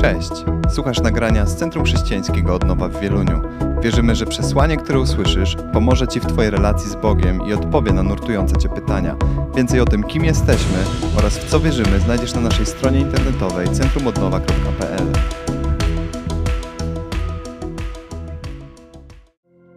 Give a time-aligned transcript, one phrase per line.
[0.00, 0.30] Cześć!
[0.70, 3.40] Słuchasz nagrania z Centrum Chrześcijańskiego Odnowa w Wieluniu.
[3.82, 8.02] Wierzymy, że przesłanie, które usłyszysz, pomoże Ci w Twojej relacji z Bogiem i odpowie na
[8.02, 9.16] nurtujące Cię pytania.
[9.56, 10.78] Więcej o tym, kim jesteśmy
[11.18, 15.06] oraz w co wierzymy, znajdziesz na naszej stronie internetowej centrumodnowa.pl.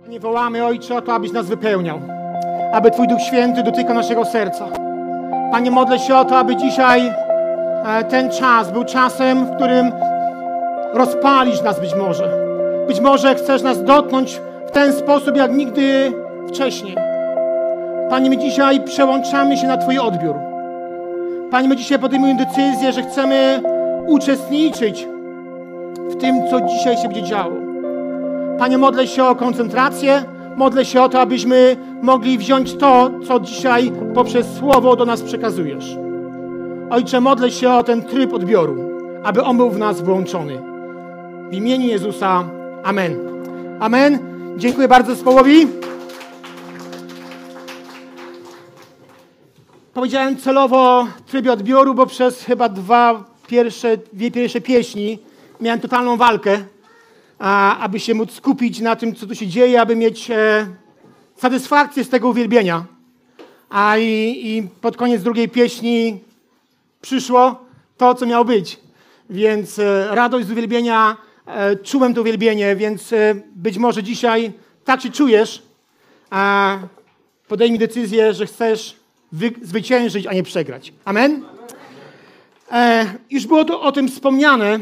[0.07, 2.01] Nie wołamy, Ojcze, o to, abyś nas wypełniał.
[2.73, 4.65] Aby Twój Duch Święty dotyka naszego serca.
[5.51, 7.07] Panie, modlę się o to, aby dzisiaj
[7.85, 9.91] e, ten czas był czasem, w którym
[10.93, 12.51] rozpalisz nas być może.
[12.87, 16.13] Być może chcesz nas dotknąć w ten sposób, jak nigdy
[16.47, 16.95] wcześniej.
[18.09, 20.35] Panie, my dzisiaj przełączamy się na Twój odbiór.
[21.51, 23.61] Panie, my dzisiaj podejmujemy decyzję, że chcemy
[24.07, 25.07] uczestniczyć
[26.09, 27.55] w tym, co dzisiaj się będzie działo.
[28.59, 30.23] Panie, modlę się o koncentrację,
[30.55, 35.97] modlę się o to, abyśmy mogli wziąć to, co dzisiaj poprzez Słowo do nas przekazujesz.
[36.89, 38.91] Ojcze, modlę się o ten tryb odbioru,
[39.23, 40.70] aby on był w nas włączony.
[41.51, 42.49] W imieniu Jezusa.
[42.83, 43.19] Amen.
[43.79, 44.19] Amen.
[44.57, 45.67] Dziękuję bardzo zespołowi.
[49.93, 55.19] Powiedziałem celowo w trybie odbioru, bo przez chyba dwa pierwsze, dwie pierwsze pieśni
[55.61, 56.63] miałem totalną walkę
[57.39, 60.67] a, aby się móc skupić na tym, co tu się dzieje, aby mieć e,
[61.35, 62.85] satysfakcję z tego uwielbienia.
[63.69, 66.19] A i, i pod koniec drugiej pieśni
[67.01, 67.65] przyszło
[67.97, 68.79] to, co miało być.
[69.29, 71.17] Więc e, radość z uwielbienia,
[71.83, 74.51] czułem to uwielbienie, więc e, być może dzisiaj
[74.85, 75.63] tak się czujesz,
[76.29, 76.77] a
[77.47, 78.95] podejmij decyzję, że chcesz
[79.31, 80.93] wy, zwyciężyć, a nie przegrać.
[81.05, 81.43] Amen?
[82.71, 84.79] E, już było to, o tym wspomniane.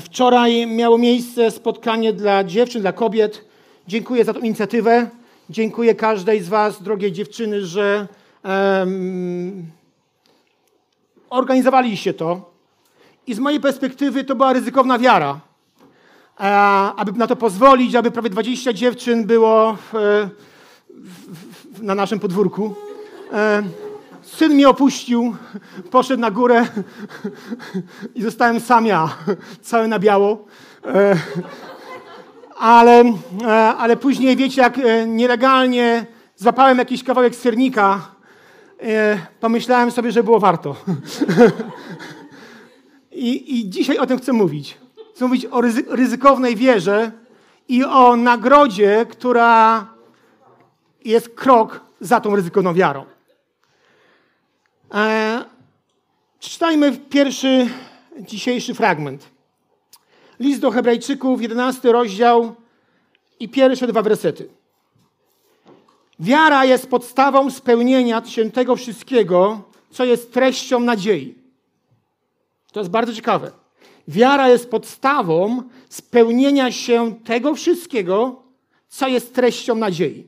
[0.00, 3.44] Wczoraj miało miejsce spotkanie dla dziewczyn, dla kobiet.
[3.88, 5.08] Dziękuję za tę inicjatywę.
[5.50, 8.06] Dziękuję każdej z Was, drogie dziewczyny, że
[8.44, 9.66] um,
[11.30, 12.50] organizowaliście to.
[13.26, 15.40] I z mojej perspektywy to była ryzykowna wiara.
[16.96, 19.92] Aby na to pozwolić, aby prawie 20 dziewczyn było w,
[20.88, 22.74] w, w, na naszym podwórku.
[23.32, 23.62] E,
[24.22, 25.36] Syn mnie opuścił,
[25.90, 26.66] poszedł na górę
[28.14, 29.16] i zostałem sam ja,
[29.62, 30.44] cały na biało.
[30.84, 31.16] E,
[32.58, 33.04] ale,
[33.44, 36.06] e, ale później, wiecie, jak e, nielegalnie
[36.36, 38.00] złapałem jakiś kawałek sernika,
[39.40, 40.76] pomyślałem sobie, że było warto.
[43.12, 44.78] I, I dzisiaj o tym chcę mówić.
[45.18, 47.12] Chcę mówić o ryzykownej wierze
[47.68, 49.86] i o nagrodzie, która
[51.04, 53.04] jest krok za tą ryzykowną wiarą.
[54.94, 55.44] E,
[56.38, 57.68] przeczytajmy pierwszy
[58.20, 59.28] dzisiejszy fragment.
[60.40, 62.54] List do Hebrajczyków, 11 rozdział
[63.40, 64.48] i pierwsze dwa wersety.
[66.20, 71.34] Wiara jest podstawą spełnienia tego wszystkiego, co jest treścią nadziei.
[72.72, 73.67] To jest bardzo ciekawe.
[74.08, 78.42] Wiara jest podstawą spełnienia się tego wszystkiego,
[78.88, 80.26] co jest treścią nadziei.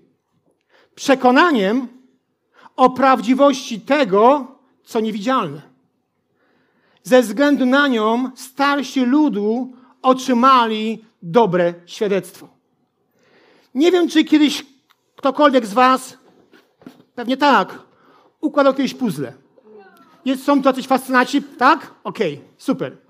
[0.95, 1.89] Przekonaniem,
[2.77, 4.47] o prawdziwości tego,
[4.85, 5.63] co niewidzialne.
[7.03, 12.49] Ze względu na nią starsi ludu otrzymali dobre świadectwo.
[13.75, 14.67] Nie wiem, czy kiedyś
[15.17, 16.19] ktokolwiek z Was,
[17.15, 17.79] pewnie tak,
[18.41, 19.33] układał kiedyś puzzle.
[20.25, 21.95] Jest, są to jacyś fascynaci, tak?
[22.05, 23.10] Okej, okay, super.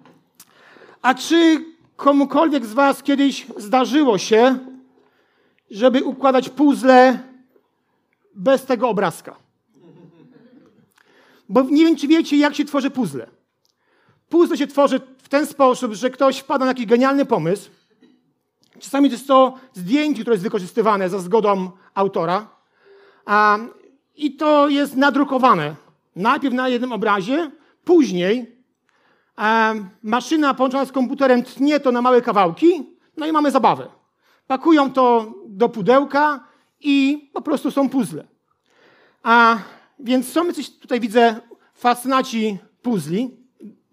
[1.02, 1.64] A czy
[1.96, 4.58] komukolwiek z Was kiedyś zdarzyło się,
[5.70, 7.18] żeby układać puzzle
[8.34, 9.36] bez tego obrazka?
[11.48, 13.26] Bo nie wiem, czy wiecie, jak się tworzy puzzle.
[14.28, 17.70] Puzzle się tworzy w ten sposób, że ktoś wpada na jakiś genialny pomysł.
[18.78, 22.48] Czasami to jest to zdjęcie, które jest wykorzystywane za zgodą autora.
[23.26, 23.58] A,
[24.16, 25.76] I to jest nadrukowane.
[26.16, 27.50] Najpierw na jednym obrazie,
[27.84, 28.59] później
[30.02, 33.86] maszyna połączona z komputerem tnie to na małe kawałki, no i mamy zabawę.
[34.46, 36.44] Pakują to do pudełka
[36.80, 38.24] i po prostu są puzzle.
[39.22, 39.58] A
[39.98, 41.40] więc są jacyś, tutaj widzę,
[41.74, 43.30] fascynaci puzli.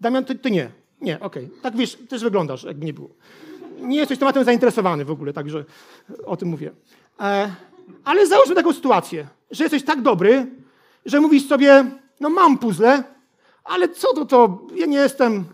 [0.00, 0.70] Damian, ty, ty nie.
[1.00, 1.44] Nie, okej.
[1.44, 1.60] Okay.
[1.62, 3.10] Tak wiesz, też wyglądasz, jakby nie było.
[3.80, 5.64] Nie jesteś tematem zainteresowany w ogóle, także
[6.26, 6.70] o tym mówię.
[7.20, 7.50] E,
[8.04, 10.46] ale załóżmy taką sytuację, że jesteś tak dobry,
[11.06, 11.84] że mówisz sobie,
[12.20, 13.04] no mam puzzle,
[13.68, 15.44] ale co to to, ja nie jestem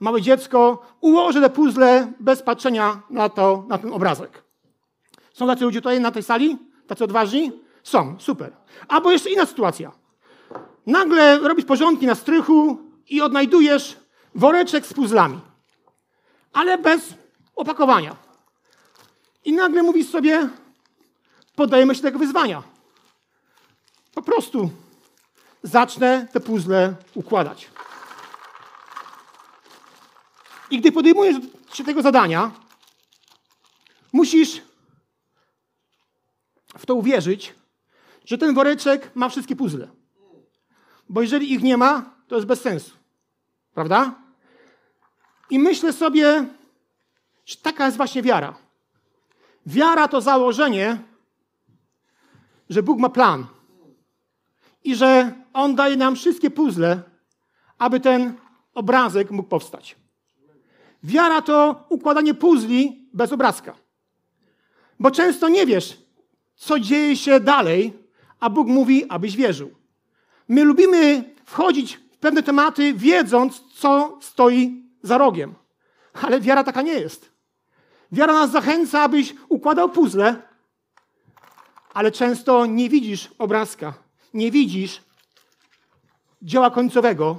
[0.00, 4.42] małe dziecko, ułożę te puzzle bez patrzenia na, to, na ten obrazek.
[5.32, 6.58] Są tacy ludzie tutaj na tej sali?
[6.86, 7.52] Tacy odważni?
[7.82, 8.52] Są, super.
[8.88, 9.92] Albo jeszcze inna sytuacja.
[10.86, 13.96] Nagle robisz porządki na strychu i odnajdujesz
[14.34, 15.40] woreczek z puzzlami,
[16.52, 17.14] ale bez
[17.56, 18.16] opakowania.
[19.44, 20.48] I nagle mówisz sobie,
[21.56, 22.62] podajemy się tego wyzwania.
[24.14, 24.70] Po prostu
[25.62, 27.70] zacznę te puzzle układać.
[30.70, 31.36] I gdy podejmujesz
[31.72, 32.50] się tego zadania,
[34.12, 34.62] musisz
[36.78, 37.54] w to uwierzyć,
[38.24, 39.88] że ten woreczek ma wszystkie puzzle.
[41.08, 42.90] Bo jeżeli ich nie ma, to jest bez sensu.
[43.74, 44.14] Prawda?
[45.50, 46.46] I myślę sobie,
[47.46, 48.54] że taka jest właśnie wiara.
[49.66, 50.98] Wiara to założenie,
[52.70, 53.46] że Bóg ma plan
[54.84, 57.02] i że On daje nam wszystkie puzzle,
[57.78, 58.34] aby ten
[58.74, 59.96] obrazek mógł powstać.
[61.02, 63.74] Wiara to układanie puzli bez obrazka.
[65.00, 65.98] Bo często nie wiesz,
[66.54, 67.92] co dzieje się dalej,
[68.40, 69.70] a Bóg mówi, abyś wierzył.
[70.48, 75.54] My lubimy wchodzić w pewne tematy, wiedząc, co stoi za rogiem.
[76.22, 77.32] Ale wiara taka nie jest.
[78.12, 80.42] Wiara nas zachęca, abyś układał puzzle,
[81.94, 83.94] ale często nie widzisz obrazka,
[84.34, 85.00] widzisz
[86.42, 87.38] dzieła końcowego,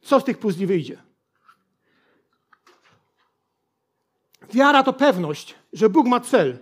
[0.00, 1.02] co z tych puzli wyjdzie.
[4.52, 6.58] Wiara to pewność, że Bóg ma cel,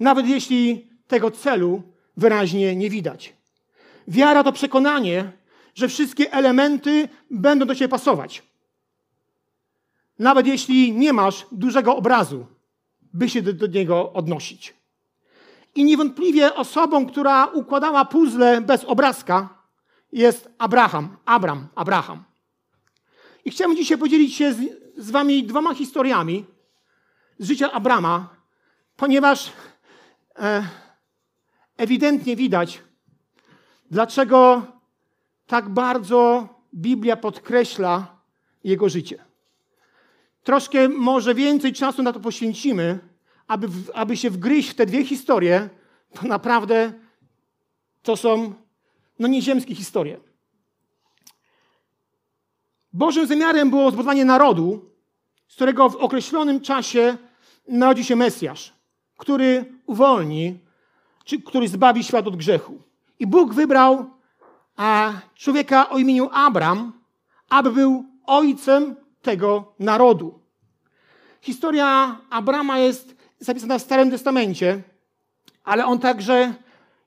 [0.00, 1.82] nawet jeśli tego celu
[2.16, 3.36] wyraźnie nie widać.
[4.08, 5.32] Wiara to przekonanie,
[5.74, 8.42] że wszystkie elementy będą do siebie pasować.
[10.18, 12.46] Nawet jeśli nie masz dużego obrazu,
[13.12, 14.74] by się do, do niego odnosić.
[15.76, 19.48] I niewątpliwie osobą, która układała puzzle bez obrazka,
[20.12, 21.16] jest Abraham.
[21.24, 22.24] Abram, Abraham.
[23.44, 24.58] I chciałbym dzisiaj podzielić się z,
[24.96, 26.44] z wami dwoma historiami
[27.38, 28.28] z życia Abrama,
[28.96, 29.52] ponieważ
[30.38, 30.68] e,
[31.76, 32.82] ewidentnie widać,
[33.90, 34.62] dlaczego
[35.46, 38.16] tak bardzo Biblia podkreśla
[38.64, 39.24] jego życie.
[40.42, 42.98] Troszkę może więcej czasu na to poświęcimy,
[43.46, 45.68] aby, aby się wgryźć w te dwie historie,
[46.14, 46.92] to naprawdę
[48.02, 48.54] to są
[49.18, 50.20] no nieziemskie historie.
[52.92, 54.90] Bożym zamiarem było zbudowanie narodu,
[55.48, 57.18] z którego w określonym czasie
[57.68, 58.72] narodzi się Mesjasz,
[59.16, 60.58] który uwolni,
[61.24, 62.82] czy który zbawi świat od grzechu.
[63.18, 64.10] I Bóg wybrał
[64.76, 66.92] a, człowieka o imieniu Abram,
[67.48, 70.40] aby był ojcem tego narodu.
[71.40, 74.82] Historia Abrama jest zapisana w Starym Testamencie,
[75.64, 76.54] ale on także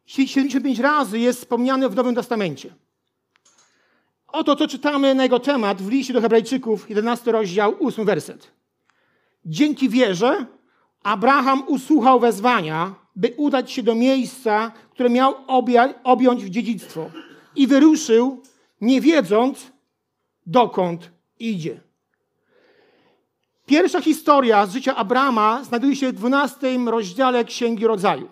[0.06, 2.74] 75 razy jest wspomniany w Nowym Testamencie.
[4.28, 8.52] Oto co czytamy na jego temat w liście do Hebrajczyków, 11 rozdział, 8 werset.
[9.46, 10.46] Dzięki wierze
[11.04, 15.36] Abraham usłuchał wezwania, by udać się do miejsca, które miał
[16.04, 17.12] objąć w dziedzictwo.
[17.56, 18.42] I wyruszył,
[18.82, 19.72] nie wiedząc,
[20.46, 21.89] dokąd idzie.
[23.70, 28.30] Pierwsza historia z życia Abrama znajduje się w 12 rozdziale Księgi Rodzaju.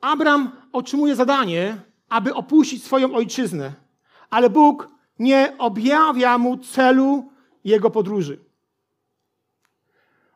[0.00, 1.76] Abram otrzymuje zadanie,
[2.08, 3.72] aby opuścić swoją ojczyznę,
[4.30, 4.88] ale Bóg
[5.18, 7.30] nie objawia mu celu
[7.64, 8.38] jego podróży.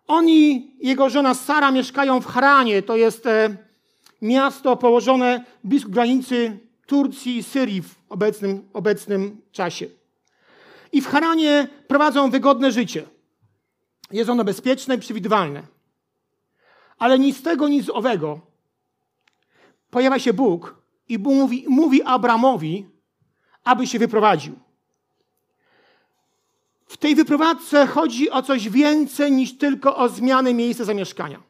[0.07, 3.57] On i jego żona Sara mieszkają w Haranie, to jest e,
[4.23, 9.98] miasto położone blisko granicy Turcji i Syrii w obecnym, obecnym czasie.
[10.93, 13.07] I w Haranie prowadzą wygodne życie.
[14.11, 15.63] Jest ono bezpieczne i przewidywalne.
[16.99, 18.41] Ale nic z tego, nic z owego.
[19.91, 20.75] Pojawia się Bóg
[21.09, 22.87] i Bóg mówi, mówi Abramowi,
[23.65, 24.59] aby się wyprowadził.
[26.87, 31.43] W tej wyprowadzce chodzi o coś więcej niż tylko o zmianę miejsca zamieszkania.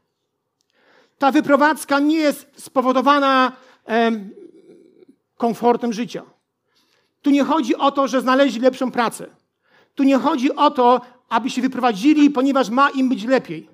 [1.18, 3.52] Ta wyprowadzka nie jest spowodowana
[3.84, 4.30] em,
[5.36, 6.22] komfortem życia.
[7.22, 9.26] Tu nie chodzi o to, że znaleźli lepszą pracę.
[9.94, 13.68] Tu nie chodzi o to, aby się wyprowadzili, ponieważ ma im być lepiej.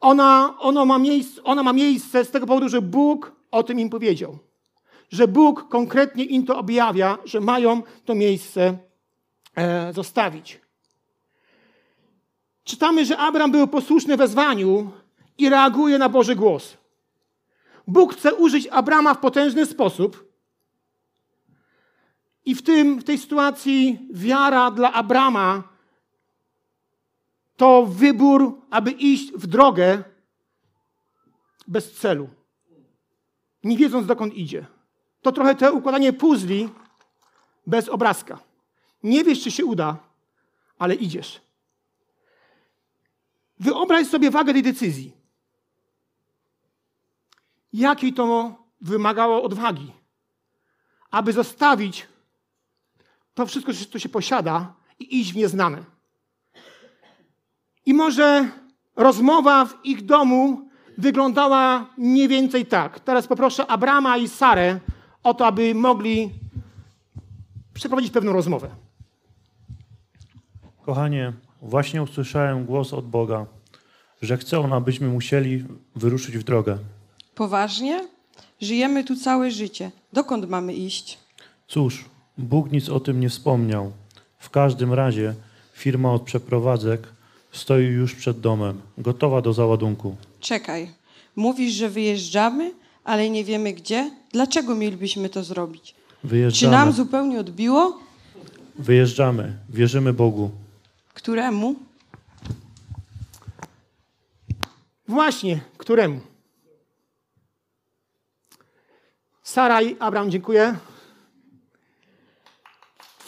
[0.00, 3.90] Ona, ona, ma miejsce, ona ma miejsce z tego powodu, że Bóg o tym im
[3.90, 4.38] powiedział.
[5.10, 8.78] Że Bóg konkretnie im to objawia, że mają to miejsce
[9.56, 10.60] e, zostawić.
[12.64, 14.90] Czytamy, że Abraham był posłuszny wezwaniu
[15.38, 16.76] i reaguje na Boży głos.
[17.86, 20.25] Bóg chce użyć Abrama w potężny sposób.
[22.46, 25.62] I w, tym, w tej sytuacji wiara dla Abrama
[27.56, 30.04] to wybór, aby iść w drogę
[31.66, 32.28] bez celu,
[33.64, 34.66] nie wiedząc dokąd idzie.
[35.22, 36.68] To trochę te układanie puzli
[37.66, 38.38] bez obrazka.
[39.02, 39.96] Nie wiesz, czy się uda,
[40.78, 41.40] ale idziesz.
[43.58, 45.12] Wyobraź sobie wagę tej decyzji.
[47.72, 49.92] Jakiej to wymagało odwagi,
[51.10, 52.06] aby zostawić
[53.36, 55.84] to wszystko, co się posiada i iść w nieznane.
[57.86, 58.48] I może
[58.96, 63.00] rozmowa w ich domu wyglądała mniej więcej tak.
[63.00, 64.80] Teraz poproszę Abrama i Sarę
[65.22, 66.30] o to, aby mogli
[67.74, 68.68] przeprowadzić pewną rozmowę.
[70.82, 73.46] Kochanie, właśnie usłyszałem głos od Boga,
[74.22, 75.64] że chce On, abyśmy musieli
[75.96, 76.78] wyruszyć w drogę.
[77.34, 78.08] Poważnie?
[78.60, 79.90] Żyjemy tu całe życie.
[80.12, 81.18] Dokąd mamy iść?
[81.68, 82.04] Cóż,
[82.38, 83.92] Bóg nic o tym nie wspomniał.
[84.38, 85.34] W każdym razie
[85.72, 87.08] firma od przeprowadzek
[87.52, 90.16] stoi już przed domem, gotowa do załadunku.
[90.40, 90.90] Czekaj.
[91.36, 92.72] Mówisz, że wyjeżdżamy,
[93.04, 94.10] ale nie wiemy gdzie?
[94.32, 95.94] Dlaczego mielibyśmy to zrobić?
[96.22, 96.72] Czy Wyjeżdżamy.
[96.76, 97.98] nam zupełnie odbiło?
[98.78, 99.58] Wyjeżdżamy.
[99.68, 100.50] Wierzymy Bogu.
[101.14, 101.74] Któremu?
[105.08, 106.20] Właśnie, któremu?
[109.42, 110.76] Sara i Abraham, dziękuję.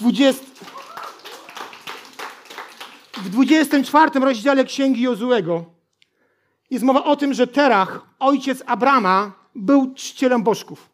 [0.00, 0.44] 20...
[3.12, 5.64] W 24 rozdziale Księgi Jozułego
[6.70, 10.90] jest mowa o tym, że Terach, ojciec Abrama, był czcicielem bożków.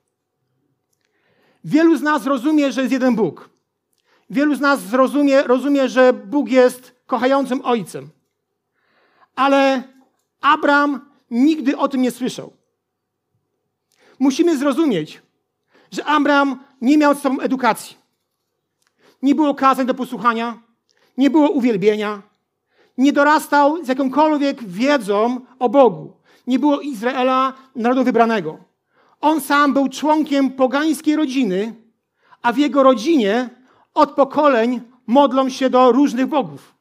[1.65, 3.51] Wielu z nas rozumie, że jest jeden Bóg.
[4.31, 8.11] Wielu z nas zrozumie, rozumie, że Bóg jest kochającym ojcem.
[9.37, 9.83] Ale
[10.41, 12.53] Abram nigdy o tym nie słyszał.
[14.19, 15.23] Musimy zrozumieć,
[15.91, 18.04] że Abram nie miał z sobą edukacji.
[19.25, 20.59] Nie było kazań do posłuchania,
[21.17, 22.23] nie było uwielbienia,
[22.99, 26.13] nie dorastał z jakąkolwiek wiedzą o Bogu.
[26.47, 28.59] Nie było Izraela, narodu wybranego.
[29.21, 31.75] On sam był członkiem pogańskiej rodziny,
[32.43, 33.51] a w jego rodzinie
[33.95, 36.75] od pokoleń modlą się do różnych bogów.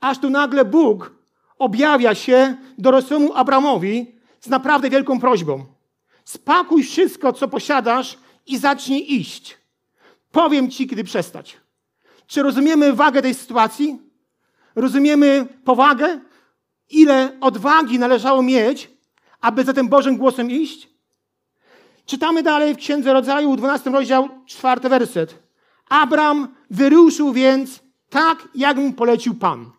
[0.00, 1.12] Aż tu nagle Bóg
[1.58, 5.64] objawia się dorosłemu Abramowi z naprawdę wielką prośbą.
[6.24, 9.61] Spakuj wszystko, co posiadasz i zacznij iść.
[10.32, 11.56] Powiem ci, kiedy przestać.
[12.26, 13.98] Czy rozumiemy wagę tej sytuacji?
[14.74, 16.20] Rozumiemy powagę?
[16.90, 18.90] Ile odwagi należało mieć,
[19.40, 20.88] aby za tym Bożym głosem iść?
[22.06, 25.42] Czytamy dalej w Księdze Rodzaju, 12 rozdział, 4 werset.
[25.88, 29.70] Abram wyruszył więc tak, jak mu polecił Pan.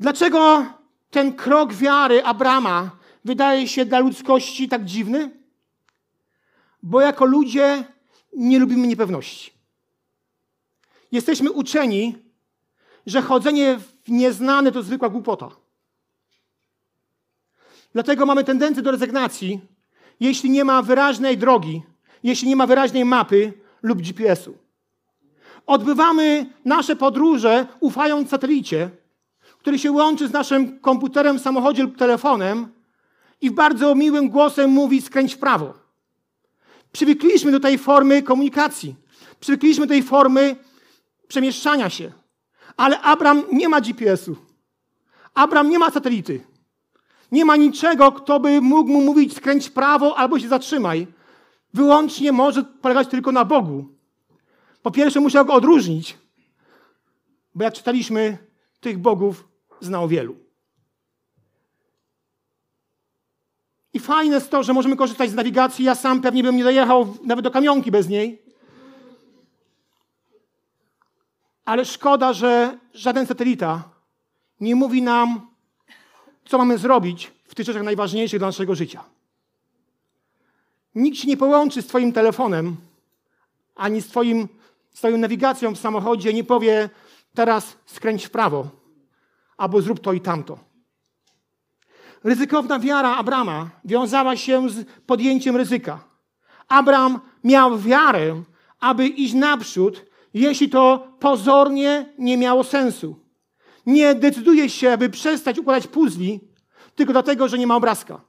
[0.00, 0.66] Dlaczego
[1.10, 2.90] ten krok wiary Abrama
[3.24, 5.30] wydaje się dla ludzkości tak dziwny?
[6.82, 7.84] Bo jako ludzie
[8.36, 9.52] nie lubimy niepewności.
[11.12, 12.14] Jesteśmy uczeni,
[13.06, 15.48] że chodzenie w nieznane to zwykła głupota.
[17.92, 19.60] Dlatego mamy tendencję do rezygnacji,
[20.20, 21.82] jeśli nie ma wyraźnej drogi,
[22.22, 23.52] jeśli nie ma wyraźnej mapy
[23.82, 24.58] lub GPS-u.
[25.66, 28.90] Odbywamy nasze podróże ufając satelicie,
[29.58, 32.68] który się łączy z naszym komputerem samochodzie lub telefonem
[33.40, 35.85] i bardzo miłym głosem mówi skręć w prawo.
[36.96, 38.94] Przywykliśmy do tej formy komunikacji.
[39.40, 40.56] Przywykliśmy do tej formy
[41.28, 42.12] przemieszczania się.
[42.76, 44.36] Ale Abram nie ma GPS-u.
[45.34, 46.40] Abram nie ma satelity.
[47.32, 51.06] Nie ma niczego, kto by mógł mu mówić skręć prawo albo się zatrzymaj.
[51.74, 53.88] Wyłącznie może polegać tylko na Bogu.
[54.82, 56.18] Po pierwsze musiał go odróżnić,
[57.54, 58.38] bo jak czytaliśmy,
[58.80, 59.48] tych bogów
[59.80, 60.36] znał wielu.
[63.96, 65.84] I fajne jest to, że możemy korzystać z nawigacji.
[65.84, 68.42] Ja sam pewnie bym nie dojechał nawet do kamionki bez niej.
[71.64, 73.82] Ale szkoda, że żaden satelita
[74.60, 75.40] nie mówi nam,
[76.44, 79.04] co mamy zrobić w tych rzeczach najważniejszych dla naszego życia.
[80.94, 82.76] Nikt się nie połączy z Twoim telefonem,
[83.74, 84.48] ani z, twoim,
[84.92, 86.90] z Twoją nawigacją w samochodzie, nie powie
[87.34, 88.68] teraz skręć w prawo,
[89.56, 90.58] albo zrób to i tamto.
[92.26, 96.04] Ryzykowna wiara Abrama wiązała się z podjęciem ryzyka.
[96.68, 98.42] Abram miał wiarę,
[98.80, 103.16] aby iść naprzód, jeśli to pozornie nie miało sensu.
[103.86, 106.40] Nie decyduje się, aby przestać układać puzli,
[106.94, 108.20] tylko dlatego, że nie ma obrazka.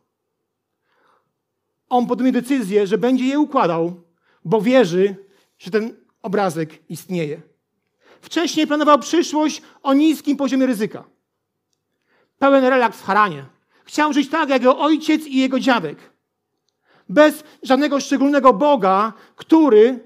[1.90, 4.02] On podejmie decyzję, że będzie je układał,
[4.46, 5.16] bo wierzy,
[5.58, 7.42] że ten obrazek istnieje.
[8.22, 11.04] Wcześniej planował przyszłość o niskim poziomie ryzyka.
[12.40, 13.57] Pełen relaks w Haranie.
[13.88, 15.98] Chciał żyć tak, jak jego ojciec i jego dziadek.
[17.10, 20.00] Bez żadnego szczególnego Boga, który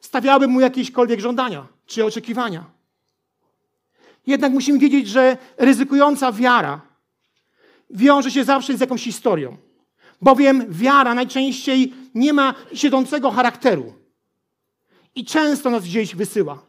[0.00, 2.64] stawiałby mu jakiekolwiek żądania czy oczekiwania.
[4.26, 6.80] Jednak musimy wiedzieć, że ryzykująca wiara
[7.90, 9.56] wiąże się zawsze z jakąś historią.
[10.22, 13.94] Bowiem wiara najczęściej nie ma siedzącego charakteru
[15.14, 16.62] i często nas gdzieś wysyła.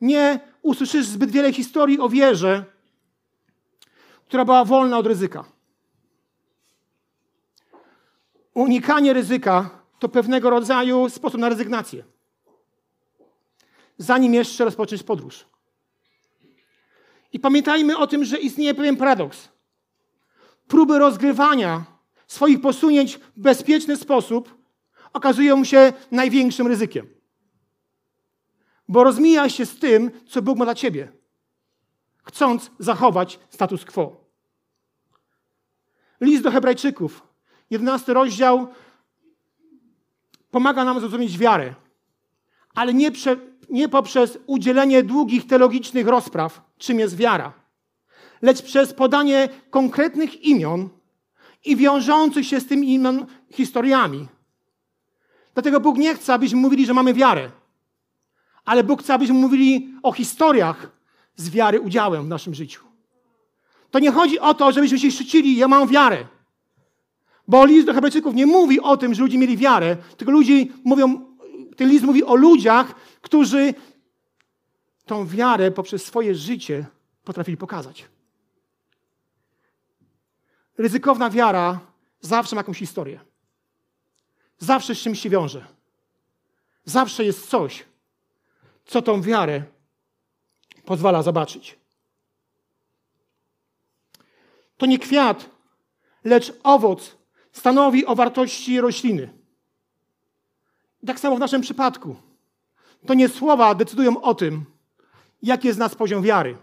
[0.00, 2.71] Nie usłyszysz zbyt wiele historii o wierze,
[4.32, 5.44] która była wolna od ryzyka.
[8.54, 12.04] Unikanie ryzyka to pewnego rodzaju sposób na rezygnację.
[13.98, 15.46] Zanim jeszcze rozpocząć podróż.
[17.32, 19.48] I pamiętajmy o tym, że istnieje pewien paradoks.
[20.68, 21.84] Próby rozgrywania
[22.26, 24.54] swoich posunięć w bezpieczny sposób
[25.12, 27.06] okazują się największym ryzykiem.
[28.88, 31.12] bo rozmija się z tym, co Bóg ma dla ciebie,
[32.22, 34.21] chcąc zachować status quo.
[36.22, 37.22] List do Hebrajczyków,
[37.70, 38.68] 11 rozdział,
[40.50, 41.74] pomaga nam zrozumieć wiarę,
[42.74, 43.36] ale nie, prze,
[43.70, 47.52] nie poprzez udzielenie długich teologicznych rozpraw, czym jest wiara,
[48.42, 50.88] lecz przez podanie konkretnych imion
[51.64, 54.28] i wiążących się z tym imion historiami.
[55.54, 57.50] Dlatego Bóg nie chce, abyśmy mówili, że mamy wiarę,
[58.64, 60.90] ale Bóg chce, abyśmy mówili o historiach
[61.36, 62.91] z wiary udziałem w naszym życiu.
[63.92, 66.26] To nie chodzi o to, żebyśmy się szczycili, ja mam wiarę.
[67.48, 71.36] Bo list do Hebrajczyków nie mówi o tym, że ludzie mieli wiarę, tylko ludzie mówią,
[71.76, 73.74] ten list mówi o ludziach, którzy
[75.06, 76.86] tą wiarę poprzez swoje życie
[77.24, 78.04] potrafili pokazać.
[80.78, 81.80] Ryzykowna wiara
[82.20, 83.20] zawsze ma jakąś historię.
[84.58, 85.66] Zawsze z czymś się wiąże.
[86.84, 87.84] Zawsze jest coś,
[88.86, 89.62] co tą wiarę
[90.84, 91.81] pozwala zobaczyć.
[94.82, 95.50] To nie kwiat,
[96.24, 97.16] lecz owoc
[97.52, 99.28] stanowi o wartości rośliny.
[101.06, 102.16] Tak samo w naszym przypadku.
[103.06, 104.64] To nie słowa decydują o tym,
[105.42, 106.56] jaki jest nas poziom wiary,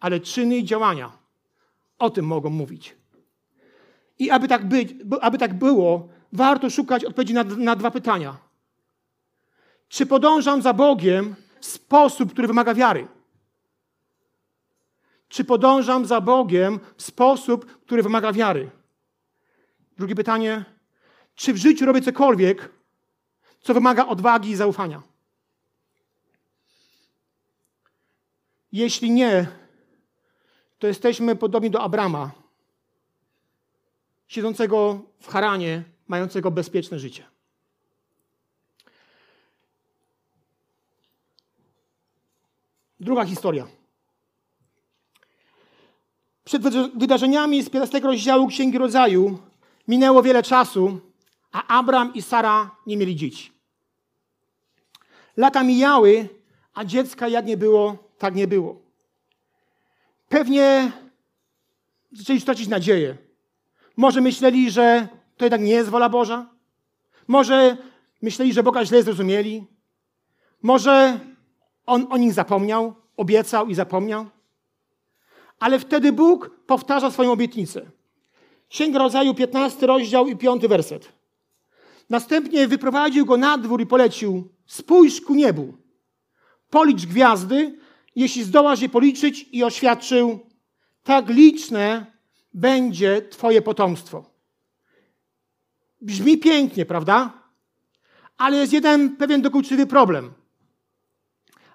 [0.00, 1.12] ale czyny i działania
[1.98, 2.96] o tym mogą mówić.
[4.18, 8.36] I aby tak, być, aby tak było, warto szukać odpowiedzi na, na dwa pytania.
[9.88, 13.08] Czy podążam za Bogiem w sposób, który wymaga wiary?
[15.30, 18.70] Czy podążam za Bogiem w sposób, który wymaga wiary?
[19.96, 20.64] Drugie pytanie.
[21.34, 22.70] Czy w życiu robię cokolwiek,
[23.60, 25.02] co wymaga odwagi i zaufania?
[28.72, 29.46] Jeśli nie,
[30.78, 32.30] to jesteśmy podobni do Abrama,
[34.28, 37.24] siedzącego w Haranie, mającego bezpieczne życie.
[43.00, 43.79] Druga historia.
[46.50, 46.62] Przed
[46.98, 49.38] wydarzeniami z 15 rozdziału Księgi Rodzaju
[49.88, 51.00] minęło wiele czasu,
[51.52, 53.52] a Abram i Sara nie mieli dzieci.
[55.36, 56.28] Lata mijały,
[56.74, 58.82] a dziecka jak nie było, tak nie było.
[60.28, 60.92] Pewnie
[62.12, 63.16] zaczęli stracić nadzieję.
[63.96, 66.46] Może myśleli, że to jednak nie jest wola Boża.
[67.28, 67.76] Może
[68.22, 69.66] myśleli, że Boga źle zrozumieli.
[70.62, 71.20] Może
[71.86, 74.39] On o nich zapomniał, obiecał i zapomniał.
[75.60, 77.90] Ale wtedy Bóg powtarza swoją obietnicę.
[78.68, 81.12] Księga Rodzaju, 15 rozdział i 5 werset.
[82.10, 85.74] Następnie wyprowadził go na dwór i polecił: Spójrz ku niebu,
[86.70, 87.78] policz gwiazdy,
[88.16, 90.38] jeśli zdołasz je policzyć, i oświadczył:
[91.02, 92.06] Tak liczne
[92.54, 94.24] będzie Twoje potomstwo.
[96.00, 97.32] Brzmi pięknie, prawda?
[98.38, 100.32] Ale jest jeden pewien dokuczliwy problem.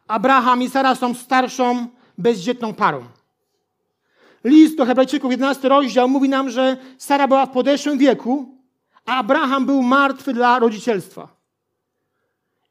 [0.07, 3.05] Abraham i Sara są starszą, bezdzietną parą.
[4.45, 8.57] List do Hebrajczyków, 11 rozdział, mówi nam, że Sara była w podeszłym wieku,
[9.05, 11.35] a Abraham był martwy dla rodzicielstwa.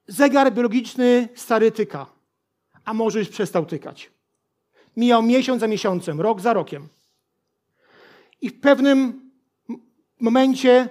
[0.07, 2.07] Zegar biologiczny stary tyka,
[2.85, 4.11] a może już przestał tykać.
[4.97, 6.89] Mijał miesiąc za miesiącem, rok za rokiem.
[8.41, 9.31] I w pewnym
[10.21, 10.89] momencie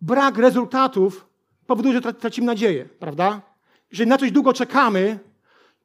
[0.00, 1.26] brak rezultatów
[1.66, 3.40] powoduje, że tracimy nadzieję, prawda?
[3.90, 5.18] Jeżeli na coś długo czekamy,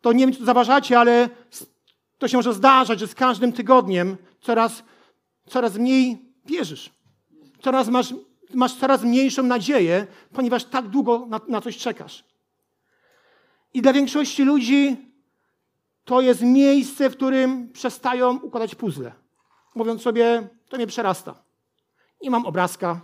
[0.02, 1.30] to nie wiem, czy to zaważacie, ale
[2.18, 4.84] to się może zdarzać, że z każdym tygodniem coraz,
[5.48, 6.90] coraz mniej wierzysz.
[7.62, 8.14] Coraz masz,
[8.54, 12.24] masz coraz mniejszą nadzieję, ponieważ tak długo na, na coś czekasz.
[13.74, 14.98] I dla większości ludzi
[16.06, 19.12] to jest miejsce, w którym przestają układać puzzle.
[19.76, 21.36] Mówiąc sobie, to mnie przerasta.
[22.22, 23.02] Nie mam obrazka,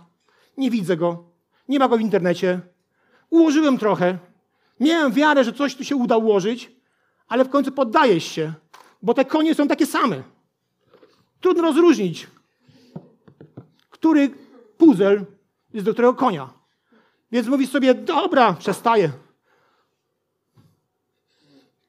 [0.56, 1.24] nie widzę go,
[1.68, 2.60] nie ma go w internecie.
[3.30, 4.18] Ułożyłem trochę.
[4.80, 6.72] Miałem wiarę, że coś tu się uda ułożyć,
[7.28, 8.52] ale w końcu poddajesz się,
[9.02, 10.22] bo te konie są takie same.
[11.40, 12.26] Trudno rozróżnić,
[13.90, 14.30] który
[14.78, 15.24] puzzle
[15.72, 16.50] jest do którego konia.
[17.32, 19.12] Więc mówisz sobie, dobra, przestaję.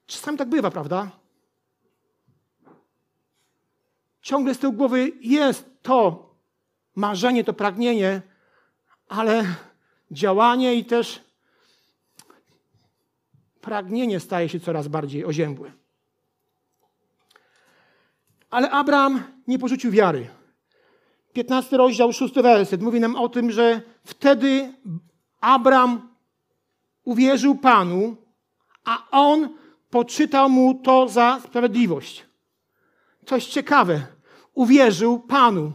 [0.06, 1.12] Czasami tak bywa, prawda?
[4.22, 6.30] Ciągle z tyłu głowy jest to
[6.96, 8.22] marzenie, to pragnienie,
[9.08, 9.56] ale
[10.12, 11.24] działanie i też
[13.62, 15.81] pragnienie staje się coraz bardziej oziębłe.
[18.52, 20.28] Ale Abraham nie porzucił wiary.
[21.34, 24.74] 15 rozdział, 6 werset mówi nam o tym, że wtedy
[25.42, 26.10] Abraham
[27.04, 28.16] uwierzył Panu,
[28.86, 29.50] a on
[29.90, 32.26] poczytał mu to za sprawiedliwość.
[33.26, 34.02] Coś ciekawe.
[34.54, 35.74] Uwierzył Panu.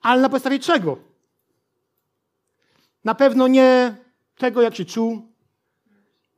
[0.00, 0.98] Ale na podstawie czego?
[3.04, 3.96] Na pewno nie
[4.36, 5.32] tego, jak się czuł,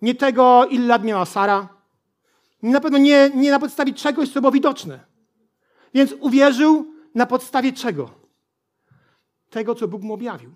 [0.03, 1.69] nie tego, ile lat miała Sara,
[2.63, 5.10] na pewno nie, nie na podstawie czegoś, co było widoczne.
[5.95, 8.11] Więc uwierzył na podstawie czego?
[9.51, 10.51] Tego, co Bóg mu objawił.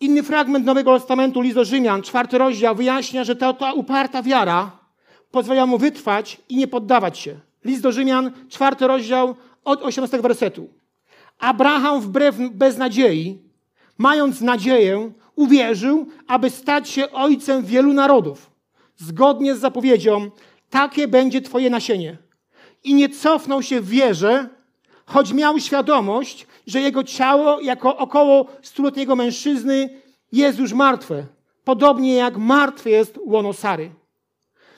[0.00, 4.78] Inny fragment Nowego Testamentu, list do Rzymian, czwarty rozdział, wyjaśnia, że ta, ta uparta wiara
[5.30, 7.40] pozwala mu wytrwać i nie poddawać się.
[7.64, 10.68] List do Rzymian, czwarty rozdział, od 18 wersetu.
[11.38, 13.38] Abraham wbrew beznadziei,
[13.98, 18.50] mając nadzieję, uwierzył, aby stać się ojcem wielu narodów.
[18.96, 20.30] Zgodnie z zapowiedzią,
[20.70, 22.18] takie będzie Twoje nasienie.
[22.84, 24.48] I nie cofnął się w wierze,
[25.06, 30.00] choć miał świadomość, że jego ciało jako około stuletniego mężczyzny
[30.32, 31.26] jest już martwe,
[31.64, 33.90] podobnie jak martwe jest łono Sary.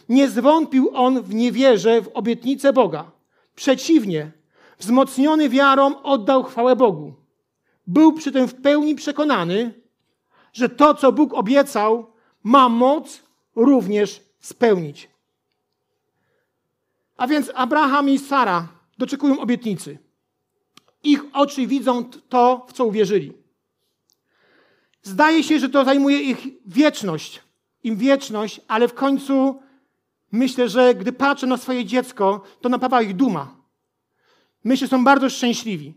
[0.08, 3.10] Nie zwątpił on w niewierze w obietnicę Boga.
[3.54, 4.30] Przeciwnie,
[4.78, 7.12] wzmocniony wiarą oddał chwałę Bogu.
[7.86, 9.74] Był przy tym w pełni przekonany,
[10.52, 12.06] że to, co Bóg obiecał,
[12.42, 13.22] ma moc
[13.56, 15.11] również spełnić.
[17.22, 19.98] A więc Abraham i Sara doczekują obietnicy.
[21.02, 23.32] Ich oczy widzą to, w co uwierzyli.
[25.02, 27.42] Zdaje się, że to zajmuje ich wieczność,
[27.82, 29.62] im wieczność, ale w końcu
[30.32, 33.56] myślę, że gdy patrzę na swoje dziecko, to napawa ich duma.
[34.64, 35.94] Myślę, że są bardzo szczęśliwi.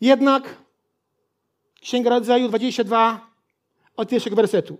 [0.00, 0.56] Jednak
[1.80, 3.30] Księga Rodzaju 22
[3.96, 4.76] od pierwszego wersetu.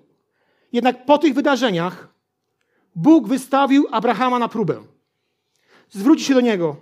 [0.73, 2.14] Jednak po tych wydarzeniach
[2.95, 4.83] Bóg wystawił Abrahama na próbę.
[5.91, 6.77] Zwróci się do niego.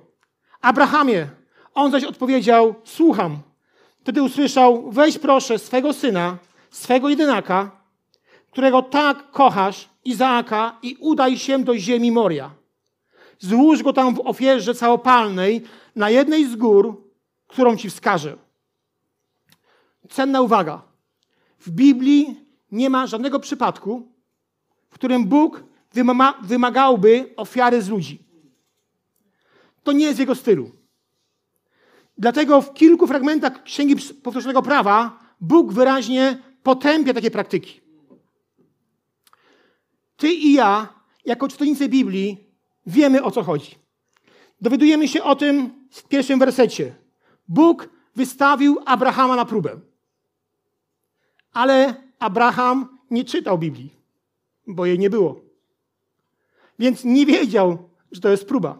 [0.61, 1.29] Abrahamie,
[1.75, 3.38] on zaś odpowiedział: Słucham.
[4.01, 6.38] Wtedy usłyszał: Weź proszę swego syna,
[6.70, 7.70] swego jedynaka,
[8.51, 12.51] którego tak kochasz, Izaaka, i udaj się do ziemi Moria.
[13.38, 15.62] Złóż go tam w ofierze całopalnej
[15.96, 17.03] na jednej z gór,
[17.46, 18.37] którą ci wskażę.
[20.11, 20.83] Cenna uwaga.
[21.61, 22.40] W Biblii
[22.72, 24.09] nie ma żadnego przypadku,
[24.90, 25.64] w którym Bóg
[26.42, 28.18] wymagałby ofiary z ludzi.
[29.83, 30.70] To nie jest jego stylu.
[32.18, 37.81] Dlatego w kilku fragmentach Księgi Powtórzonego Prawa Bóg wyraźnie potępia takie praktyki.
[40.16, 42.46] Ty i ja, jako czytelnicy Biblii,
[42.87, 43.74] wiemy o co chodzi.
[44.61, 46.94] Dowiadujemy się o tym w pierwszym wersecie.
[47.48, 49.81] Bóg wystawił Abrahama na próbę.
[51.52, 53.90] Ale Abraham nie czytał Biblii,
[54.66, 55.40] bo jej nie było.
[56.83, 58.79] Więc nie wiedział, że to jest próba.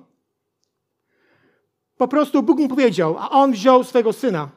[1.97, 4.49] Po prostu Bóg mu powiedział, a on wziął swego syna.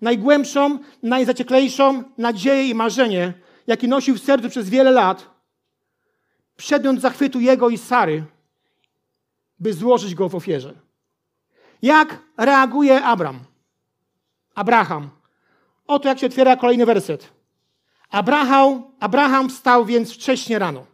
[0.00, 3.32] Najgłębszą, najzacieklejszą nadzieję i marzenie,
[3.66, 5.30] jakie nosił w sercu przez wiele lat,
[6.56, 8.24] przedmiot zachwytu jego i Sary,
[9.58, 10.74] by złożyć go w ofierze.
[11.82, 13.40] Jak reaguje Abram?
[14.54, 15.10] Abraham.
[15.86, 17.32] Oto jak się otwiera kolejny werset.
[18.10, 20.91] Abraham, Abraham wstał więc wcześnie rano.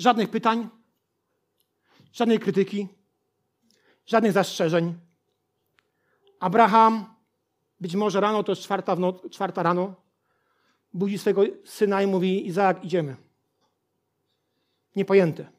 [0.00, 0.68] Żadnych pytań,
[2.12, 2.88] żadnej krytyki,
[4.06, 4.98] żadnych zastrzeżeń.
[6.38, 7.14] Abraham,
[7.80, 9.94] być może rano, to jest czwarta, no, czwarta rano,
[10.92, 13.16] budzi swego syna i mówi: Izaak, idziemy.
[14.96, 15.50] Niepojęte.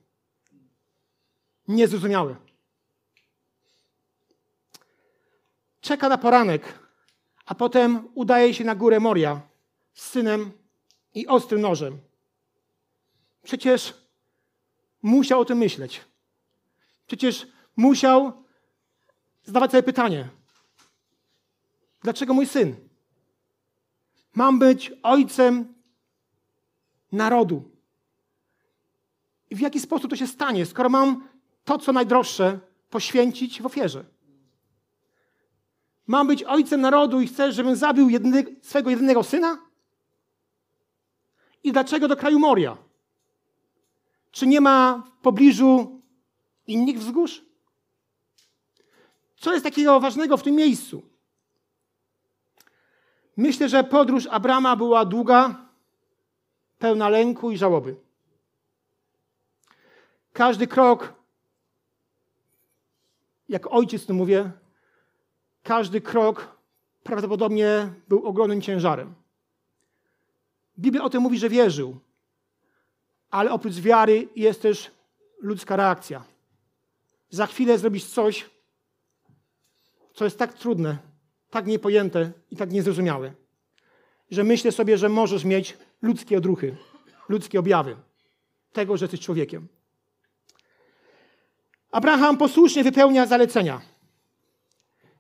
[1.68, 2.36] Niezrozumiałe.
[5.82, 6.80] Czeka na poranek,
[7.46, 9.42] a potem udaje się na górę Moria
[9.94, 10.52] z synem
[11.14, 11.98] i ostrym nożem.
[13.44, 14.01] Przecież
[15.02, 16.02] musiał o tym myśleć.
[17.08, 18.44] Przecież musiał
[19.44, 20.30] zdawać sobie pytanie:
[22.02, 22.76] dlaczego mój syn?
[24.36, 25.74] Mam być ojcem
[27.12, 27.72] narodu.
[29.50, 31.28] I w jaki sposób to się stanie, skoro mam
[31.64, 32.60] to, co najdroższe,
[32.90, 34.06] poświęcić w ofierze?
[36.08, 39.58] Mam być ojcem narodu i chcesz, żebym zabił jedny, swego jedynego syna?
[41.64, 42.78] I dlaczego do kraju Moria?
[44.32, 46.02] Czy nie ma w pobliżu
[46.68, 47.46] innych wzgórz?
[49.36, 51.04] Co jest takiego ważnego w tym miejscu?
[53.38, 55.66] Myślę, że podróż Abrama była długa,
[56.80, 57.96] pełna lęku i żałoby.
[60.34, 61.14] Każdy krok,
[63.50, 64.52] jak ojciec to mówię,
[65.64, 66.58] każdy krok
[67.04, 69.16] prawdopodobnie był ogromnym ciężarem.
[70.80, 72.00] Biblia o tym mówi, że wierzył,
[73.32, 74.92] ale oprócz wiary jest też
[75.40, 76.24] ludzka reakcja.
[77.30, 78.50] Za chwilę zrobisz coś,
[80.14, 80.98] co jest tak trudne,
[81.50, 83.34] tak niepojęte i tak niezrozumiałe,
[84.32, 86.76] że myślę sobie, że możesz mieć ludzkie odruchy,
[87.30, 87.96] ludzkie objawy
[88.74, 89.68] tego, że jesteś człowiekiem.
[91.92, 93.82] Abraham posłusznie wypełnia zalecenia.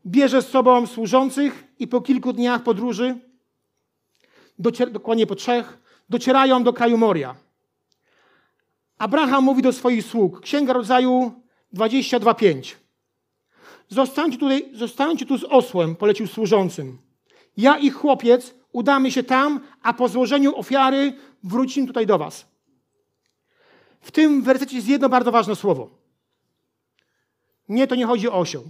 [0.05, 3.19] Bierze z sobą służących i po kilku dniach podróży
[4.91, 5.77] dokładnie po trzech,
[6.09, 7.35] docierają do kraju Moria.
[9.01, 11.31] Abraham mówi do swoich sług, Księga Rodzaju
[11.73, 12.75] 22:5.
[13.89, 16.97] Zostańcie, tutaj, zostańcie tu z osłem, polecił służącym.
[17.57, 22.45] Ja i chłopiec udamy się tam, a po złożeniu ofiary wrócimy tutaj do was.
[24.01, 25.89] W tym wersecie jest jedno bardzo ważne słowo.
[27.69, 28.69] Nie, to nie chodzi o osioł.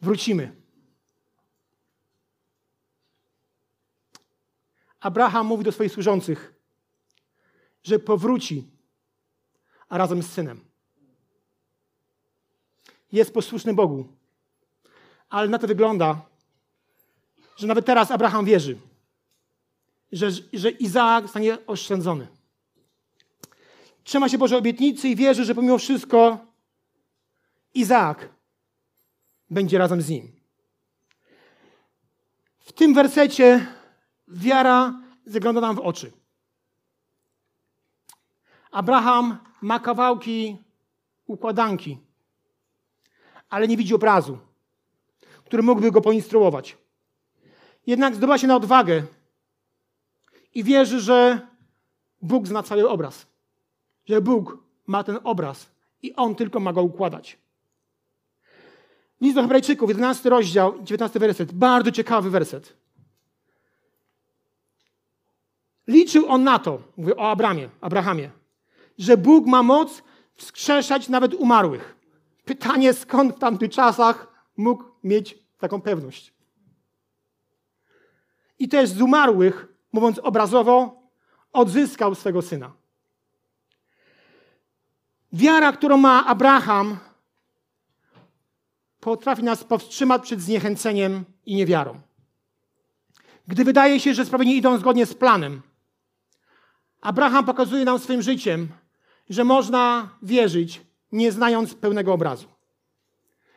[0.00, 0.52] Wrócimy.
[5.00, 6.54] Abraham mówi do swoich służących,
[7.84, 8.68] że powróci,
[9.88, 10.60] a razem z synem.
[13.12, 14.08] Jest posłuszny Bogu.
[15.28, 16.26] Ale na to wygląda,
[17.56, 18.78] że nawet teraz Abraham wierzy,
[20.12, 22.26] że, że Izaak zostanie oszczędzony.
[24.04, 26.38] Trzyma się Boże obietnicy i wierzy, że pomimo wszystko
[27.74, 28.28] Izaak
[29.50, 30.32] będzie razem z nim.
[32.58, 33.66] W tym wersecie
[34.28, 36.12] wiara zagląda nam w oczy.
[38.74, 40.58] Abraham ma kawałki
[41.26, 41.98] układanki,
[43.50, 44.38] ale nie widzi obrazu,
[45.44, 46.76] który mógłby go poinstruować.
[47.86, 49.02] Jednak zdobywa się na odwagę
[50.54, 51.40] i wierzy, że
[52.22, 53.26] Bóg zna cały obraz.
[54.06, 55.70] Że Bóg ma ten obraz
[56.02, 57.38] i On tylko ma go układać.
[59.20, 61.52] List do Hebrajczyków, 11 rozdział, 19 werset.
[61.52, 62.76] Bardzo ciekawy werset.
[65.86, 68.30] Liczył on na to, mówię o Abramie, Abrahamie,
[68.98, 70.02] że Bóg ma moc
[70.34, 71.96] wskrzeszać nawet umarłych.
[72.44, 74.26] Pytanie, skąd w tamtych czasach
[74.56, 76.34] mógł mieć taką pewność?
[78.58, 81.02] I też z umarłych, mówiąc obrazowo,
[81.52, 82.72] odzyskał swego syna.
[85.32, 86.98] Wiara, którą ma Abraham,
[89.00, 92.00] potrafi nas powstrzymać przed zniechęceniem i niewiarą.
[93.48, 95.62] Gdy wydaje się, że sprawy nie idą zgodnie z planem,
[97.04, 98.68] Abraham pokazuje nam swoim życiem,
[99.30, 100.82] że można wierzyć,
[101.12, 102.46] nie znając pełnego obrazu.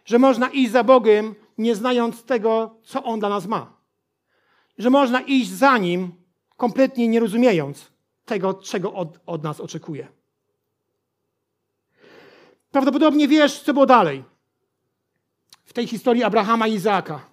[0.06, 3.74] Że można iść za Bogiem, nie znając tego, co On dla nas ma.
[4.78, 6.12] Że można iść za Nim,
[6.58, 7.92] kompletnie nie rozumiejąc
[8.26, 10.08] tego, czego od, od nas oczekuje.
[12.72, 14.24] Prawdopodobnie wiesz, co było dalej.
[15.66, 17.26] W tej historii Abrahama i Izaaka.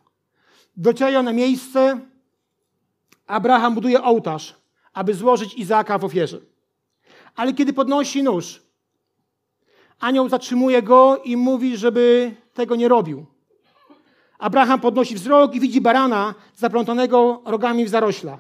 [0.77, 2.01] Docierają na miejsce,
[3.27, 4.55] Abraham buduje ołtarz,
[4.93, 6.41] aby złożyć Izaaka w ofierze.
[7.35, 8.63] Ale kiedy podnosi nóż,
[10.01, 13.27] anioł zatrzymuje go i mówi, żeby tego nie robił.
[14.39, 18.39] Abraham podnosi wzrok i widzi barana zaplątanego rogami w zarośla.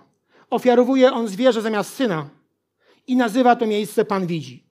[0.50, 2.28] Ofiarowuje on zwierzę zamiast syna
[3.06, 4.64] i nazywa to miejsce Pan widzi.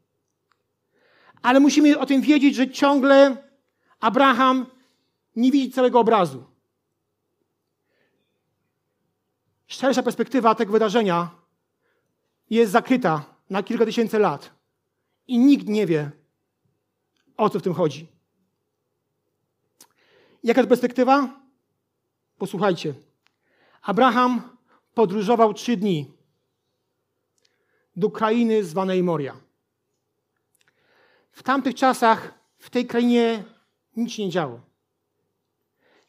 [1.41, 3.37] Ale musimy o tym wiedzieć, że ciągle
[3.99, 4.65] Abraham
[5.35, 6.43] nie widzi całego obrazu.
[9.67, 11.29] Szersza perspektywa tego wydarzenia
[12.49, 14.51] jest zakryta na kilka tysięcy lat
[15.27, 16.11] i nikt nie wie,
[17.37, 18.07] o co w tym chodzi.
[20.43, 21.41] Jaka to perspektywa?
[22.37, 22.93] Posłuchajcie.
[23.81, 24.57] Abraham
[24.93, 26.11] podróżował trzy dni
[27.95, 29.35] do krainy zwanej Moria.
[31.31, 33.43] W tamtych czasach w tej krainie
[33.95, 34.61] nic nie działo.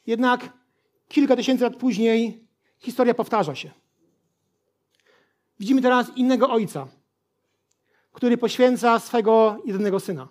[0.06, 0.52] Jednak
[1.08, 3.70] kilka tysięcy lat później historia powtarza się.
[5.60, 6.88] Widzimy teraz innego ojca,
[8.14, 10.28] który poświęca swego jedynego syna.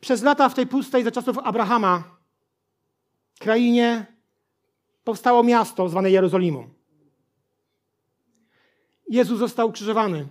[0.00, 2.16] Przez lata w tej pustej za czasów Abrahama
[3.38, 4.06] krainie
[5.04, 6.68] powstało miasto zwane Jerozolimą.
[9.08, 10.28] Jezus został ukrzyżowany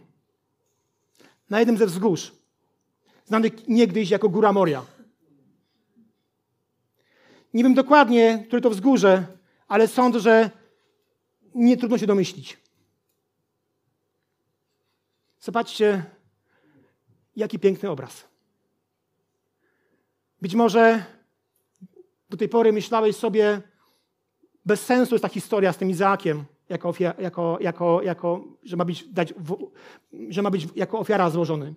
[1.50, 2.32] na jednym ze wzgórz,
[3.26, 4.86] znany niegdyś jako Góra Moria.
[7.54, 9.28] Nie wiem dokładnie, które to wzgórze,
[9.67, 10.59] ale sądzę, że
[11.55, 12.57] nie trudno się domyślić.
[15.39, 16.03] Zobaczcie,
[17.35, 18.27] jaki piękny obraz.
[20.41, 21.03] Być może
[22.29, 23.62] do tej pory myślałeś sobie,
[24.65, 29.07] bez sensu jest ta historia z tym Izaakiem, jako, jako, jako, jako że, ma być,
[29.07, 29.33] dać,
[30.29, 31.73] że ma być jako ofiara złożony.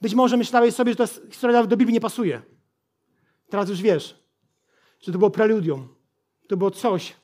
[0.00, 2.42] Być może myślałeś sobie, że ta historia do Biblii nie pasuje.
[3.48, 4.24] Teraz już wiesz,
[5.00, 5.88] że to było preludium.
[6.48, 7.16] To było coś,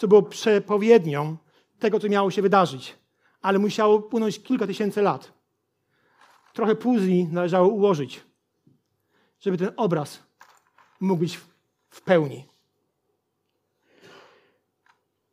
[0.00, 1.36] co było przepowiednią
[1.78, 2.94] tego, co miało się wydarzyć.
[3.42, 5.32] Ale musiało płynąć kilka tysięcy lat.
[6.52, 8.20] Trochę puzli należało ułożyć,
[9.40, 10.22] żeby ten obraz
[11.00, 11.40] mógł być
[11.90, 12.44] w pełni.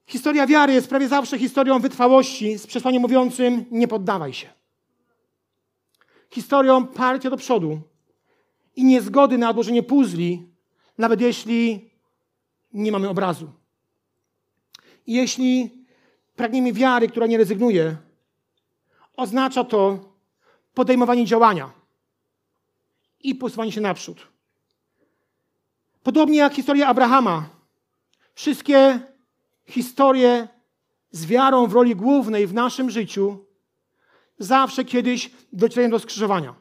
[0.06, 4.50] Historia wiary jest prawie zawsze historią wytrwałości z przesłaniem mówiącym nie poddawaj się.
[6.30, 7.82] Historią parcia do przodu
[8.76, 10.50] i niezgody na odłożenie puzli
[10.98, 11.90] nawet jeśli
[12.74, 13.57] nie mamy obrazu.
[15.08, 15.86] Jeśli
[16.36, 17.98] pragniemy wiary, która nie rezygnuje,
[19.16, 20.00] oznacza to
[20.74, 21.72] podejmowanie działania
[23.20, 24.28] i posuwanie się naprzód.
[26.04, 27.50] Podobnie jak historia Abrahama,
[28.34, 29.00] wszystkie
[29.66, 30.48] historie
[31.12, 33.46] z wiarą w roli głównej w naszym życiu
[34.40, 36.56] zawsze kiedyś docierają do skrzyżowania.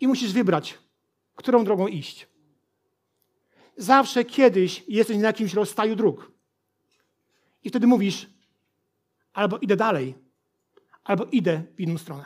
[0.00, 0.78] I musisz wybrać,
[1.34, 2.26] którą drogą iść.
[3.76, 6.37] Zawsze kiedyś jesteś na jakimś rozstaju dróg.
[7.64, 8.30] I wtedy mówisz,
[9.32, 10.14] albo idę dalej,
[11.04, 12.24] albo idę w inną stronę.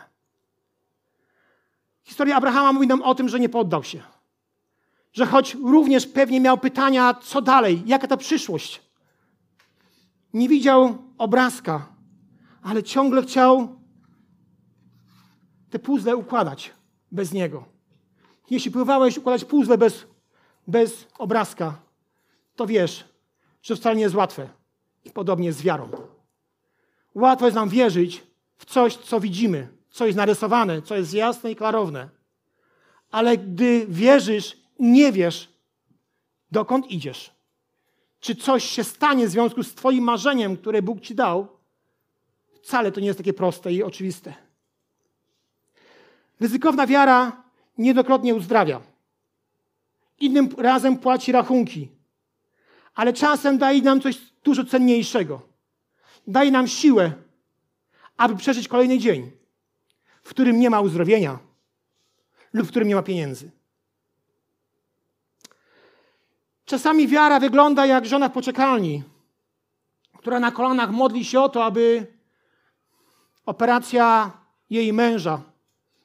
[2.05, 4.03] Historia Abrahama mówi nam o tym, że nie poddał się.
[5.12, 8.83] Że choć również pewnie miał pytania, co dalej, jaka ta przyszłość.
[10.35, 11.87] Nie widział obrazka,
[12.62, 13.81] ale ciągle chciał
[15.71, 16.73] te puzzle układać
[17.12, 17.64] bez niego.
[18.51, 20.07] Jeśli próbowałeś układać puzzle bez,
[20.66, 21.79] bez obrazka,
[22.57, 23.05] to wiesz,
[23.62, 24.49] że wcale nie jest łatwe.
[25.05, 25.91] I podobnie z wiarą.
[27.15, 28.23] Łatwo jest nam wierzyć
[28.57, 32.09] w coś, co widzimy, co jest narysowane, co jest jasne i klarowne.
[33.11, 35.49] Ale gdy wierzysz, nie wiesz,
[36.51, 37.31] dokąd idziesz.
[38.21, 41.49] Czy coś się stanie w związku z Twoim marzeniem, które Bóg Ci dał,
[42.62, 44.35] wcale to nie jest takie proste i oczywiste.
[46.41, 47.43] Ryzykowna wiara
[47.79, 48.81] niejednokrotnie uzdrawia.
[50.21, 51.88] Innym razem płaci rachunki,
[52.94, 55.40] ale czasem daje nam coś dużo cenniejszego.
[56.26, 57.12] Daje nam siłę,
[58.16, 59.31] aby przeżyć kolejny dzień,
[60.22, 61.38] w którym nie ma uzdrowienia
[62.52, 63.50] lub w którym nie ma pieniędzy.
[66.64, 69.02] Czasami wiara wygląda jak żona w poczekalni,
[70.18, 72.07] która na kolanach modli się o to, aby
[73.46, 74.33] operacja
[74.70, 75.42] jej męża,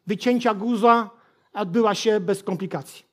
[0.08, 1.10] wycięcia guza,
[1.54, 3.06] odbyła się bez komplikacji.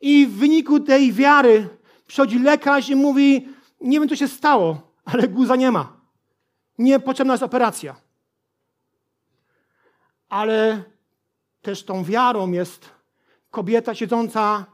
[0.00, 1.68] I w wyniku tej wiary
[2.06, 3.48] przychodzi lekarz i mówi:
[3.80, 6.00] Nie wiem, co się stało, ale guza nie ma.
[6.78, 7.96] Nie potrzebna jest operacja.
[10.28, 10.84] Ale
[11.62, 12.90] też tą wiarą jest
[13.50, 14.66] kobieta siedząca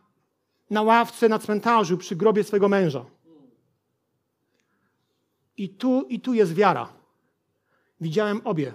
[0.71, 3.05] na ławce na cmentarzu przy grobie swojego męża.
[5.57, 6.93] I tu, i tu jest wiara.
[8.01, 8.73] Widziałem obie.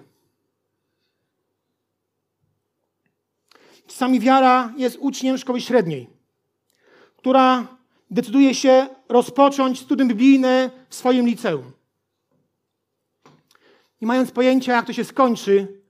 [3.88, 6.10] Czasami wiara jest uczniem szkoły średniej,
[7.18, 7.68] która
[8.12, 11.72] decyduje się rozpocząć studium biblijne w swoim liceum.
[14.02, 15.82] Nie mając pojęcia, jak to się skończy,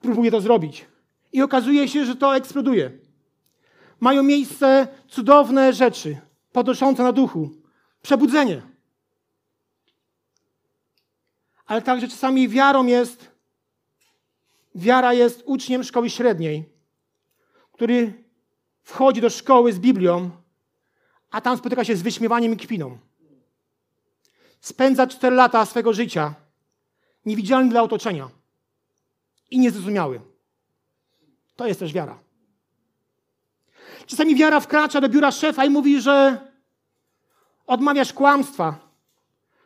[0.00, 0.86] próbuje to zrobić.
[1.32, 2.90] I okazuje się, że to eksploduje.
[4.00, 6.18] Mają miejsce cudowne rzeczy,
[6.52, 7.50] podnoszące na duchu,
[8.02, 8.62] przebudzenie.
[11.66, 13.30] Ale także czasami wiarą jest,
[14.74, 16.68] wiara jest uczniem szkoły średniej,
[17.72, 18.24] który
[18.82, 20.30] wchodzi do szkoły z Biblią,
[21.36, 22.98] a tam spotyka się z wyśmiewaniem i kpiną.
[24.60, 26.34] Spędza cztery lata swego życia
[27.26, 28.28] niewidzialny dla otoczenia
[29.50, 30.20] i niezrozumiały.
[31.56, 32.18] To jest też wiara.
[34.06, 36.40] Czasami wiara wkracza do biura szefa i mówi, że
[37.66, 38.78] odmawiasz kłamstwa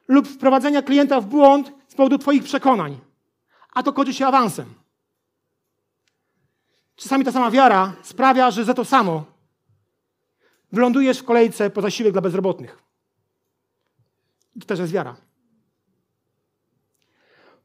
[0.08, 2.98] lub wprowadzenia klienta w błąd z powodu Twoich przekonań,
[3.74, 4.74] a to kończy się awansem.
[6.96, 9.29] Czasami ta sama wiara sprawia, że za to samo
[10.72, 12.82] wylądujesz w kolejce po zasiłek dla bezrobotnych.
[14.56, 15.16] I to też jest wiara.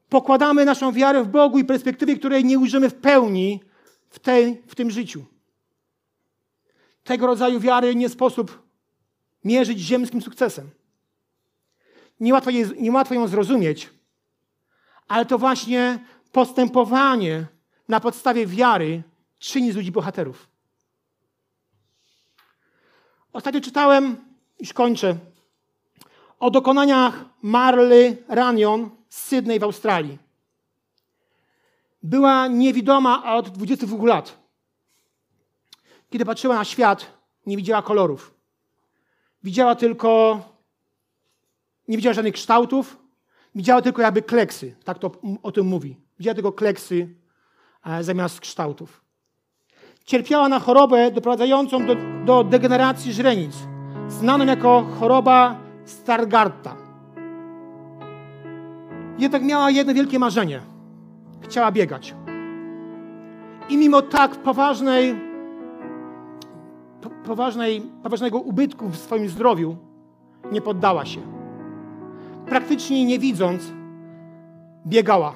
[0.08, 3.60] Pokładamy naszą wiarę w Bogu i perspektywie, której nie ujrzymy w pełni
[4.10, 5.24] w, tej, w tym życiu.
[7.04, 8.62] Tego rodzaju wiary nie sposób
[9.44, 10.70] mierzyć ziemskim sukcesem.
[12.20, 13.90] Niełatwo, je, niełatwo ją zrozumieć,
[15.08, 15.98] ale to właśnie
[16.32, 17.46] postępowanie
[17.88, 19.02] na podstawie wiary
[19.38, 20.48] czyni z ludzi bohaterów.
[23.36, 24.16] Ostatnio czytałem,
[24.60, 25.16] już kończę,
[26.40, 30.18] o dokonaniach Marly Ranion z Sydney w Australii.
[32.02, 34.38] Była niewidoma od 22 lat.
[36.10, 37.06] Kiedy patrzyła na świat,
[37.46, 38.34] nie widziała kolorów.
[39.42, 40.42] Widziała tylko,
[41.88, 42.96] nie widziała żadnych kształtów,
[43.54, 45.10] widziała tylko jakby kleksy, tak to
[45.42, 45.96] o tym mówi.
[46.18, 47.14] Widziała tylko kleksy
[47.84, 49.05] e, zamiast kształtów.
[50.06, 53.56] Cierpiała na chorobę doprowadzającą do, do degeneracji źrenic,
[54.08, 56.76] znaną jako choroba Stargarta.
[59.18, 60.60] Jednak miała jedno wielkie marzenie.
[61.40, 62.14] Chciała biegać.
[63.68, 65.16] I mimo tak poważnej,
[67.24, 69.76] poważnej, poważnego ubytku w swoim zdrowiu,
[70.52, 71.20] nie poddała się.
[72.48, 73.72] Praktycznie nie widząc,
[74.86, 75.34] biegała.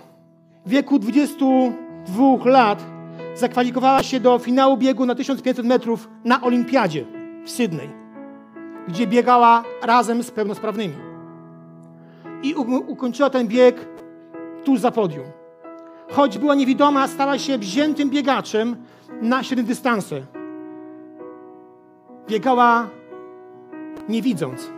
[0.67, 3.00] W wieku 22 lat
[3.41, 7.05] zakwalifikowała się do finału biegu na 1500 metrów na Olimpiadzie.
[7.45, 7.91] w Sydney,
[8.89, 10.95] gdzie biegała razem z pełnosprawnymi.
[12.43, 12.55] I
[12.87, 13.89] ukończyła ten bieg
[14.65, 15.25] tuż za podium.
[16.11, 18.77] Choć była niewidoma, stała się wziętym biegaczem
[19.23, 20.23] na średnie dystanse.
[22.29, 22.89] Biegała
[24.09, 24.71] nie widząc,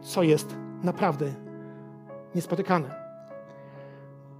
[0.00, 1.26] co jest naprawdę
[2.34, 3.03] niespotykane.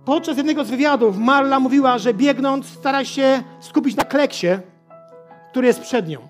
[0.04, 4.46] Podczas jednego z wywiadów Marla mówiła, że biegnąc stara się skupić na kleksie,
[5.50, 6.28] który jest przed nią,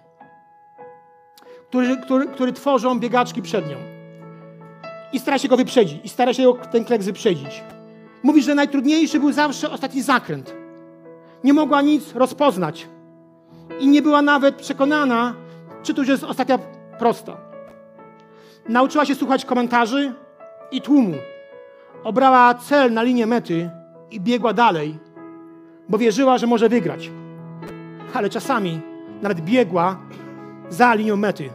[1.68, 3.76] który, który, który tworzą biegaczki przed nią.
[5.12, 7.62] I stara się go wyprzedzić, i stara się ten kleks wyprzedzić.
[8.22, 10.54] Mówi, że najtrudniejszy był zawsze ostatni zakręt.
[11.44, 12.88] Nie mogła nic rozpoznać
[13.80, 15.34] i nie była nawet przekonana,
[15.82, 16.58] czy to już jest ostatnia
[16.98, 17.36] prosta.
[18.68, 20.12] Nauczyła się słuchać komentarzy
[20.70, 21.14] i tłumu.
[22.04, 23.70] Obrała cel na linię mety
[24.10, 24.98] i biegła dalej,
[25.88, 27.10] bo wierzyła, że może wygrać.
[28.14, 28.80] Ale czasami
[29.22, 29.96] nawet biegła
[30.68, 31.50] za linią mety,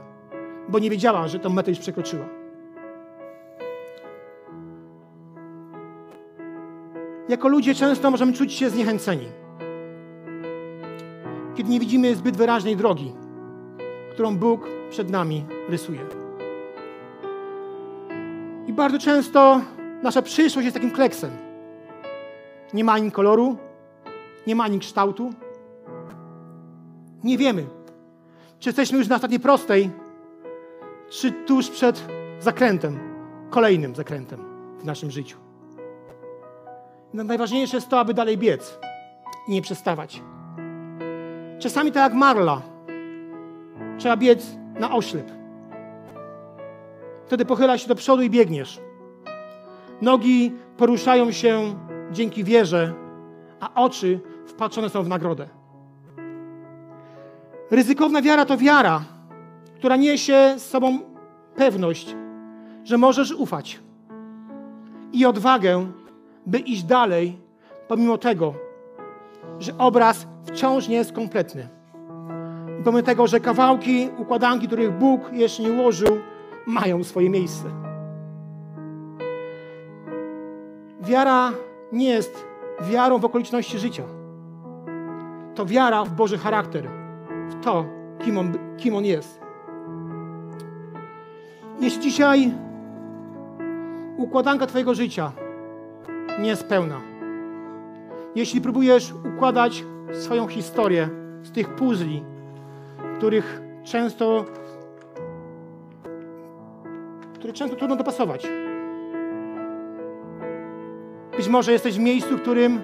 [0.70, 2.26] bo nie wiedziała, że tę metę już przekroczyła.
[7.30, 9.26] Jako ludzie często możemy czuć się zniechęceni,
[11.56, 13.14] kiedy nie widzimy zbyt wyraźnej drogi,
[14.12, 16.00] którą Bóg przed nami rysuje.
[18.68, 19.62] I bardzo często
[20.04, 21.32] nasza przyszłość jest takim kleksem.
[22.74, 23.58] Nie ma ani koloru,
[24.48, 25.34] nie ma ani kształtu.
[27.24, 27.66] Nie wiemy,
[28.60, 29.90] czy jesteśmy już na ostatniej prostej,
[31.10, 32.06] czy tuż przed
[32.40, 33.00] zakrętem,
[33.50, 34.40] kolejnym zakrętem
[34.80, 35.38] w naszym życiu.
[37.14, 38.80] No, najważniejsze jest to, aby dalej biec
[39.48, 40.22] i nie przestawać.
[41.60, 42.62] Czasami tak jak Marla,
[43.98, 44.46] trzeba biec
[44.80, 45.32] na oślep.
[47.26, 48.80] Wtedy pochyla się do przodu i biegniesz.
[50.02, 51.76] Nogi poruszają się
[52.12, 52.94] dzięki wierze,
[53.60, 55.48] a oczy wpatrzone są w nagrodę.
[57.72, 59.02] Ryzykowna wiara to wiara,
[59.76, 61.00] która niesie z sobą
[61.56, 62.16] pewność,
[62.84, 63.80] że możesz ufać
[65.14, 65.92] i odwagę,
[66.46, 67.40] by iść dalej,
[67.88, 68.54] pomimo tego,
[69.60, 71.68] że obraz wciąż nie jest kompletny.
[72.84, 76.18] Pomimo tego, że kawałki, układanki, których Bóg jeszcze nie ułożył,
[76.68, 77.89] mają swoje miejsce.
[81.02, 81.52] Wiara
[81.92, 82.46] nie jest
[82.82, 84.04] wiarą w okoliczności życia.
[85.56, 86.90] To wiara w Boży charakter,
[87.50, 87.86] w to,
[88.20, 89.42] kim On, kim on jest.
[91.80, 92.54] Jeśli dzisiaj
[94.18, 95.32] układanka Twojego życia
[96.40, 97.02] nie jest pełna,
[98.36, 99.84] jeśli próbujesz układać
[100.14, 101.10] swoją historię
[101.44, 102.24] z tych puzli,
[103.18, 104.46] których często,
[107.34, 108.48] które często trudno dopasować.
[111.40, 112.82] Być może jesteś w miejscu, w którym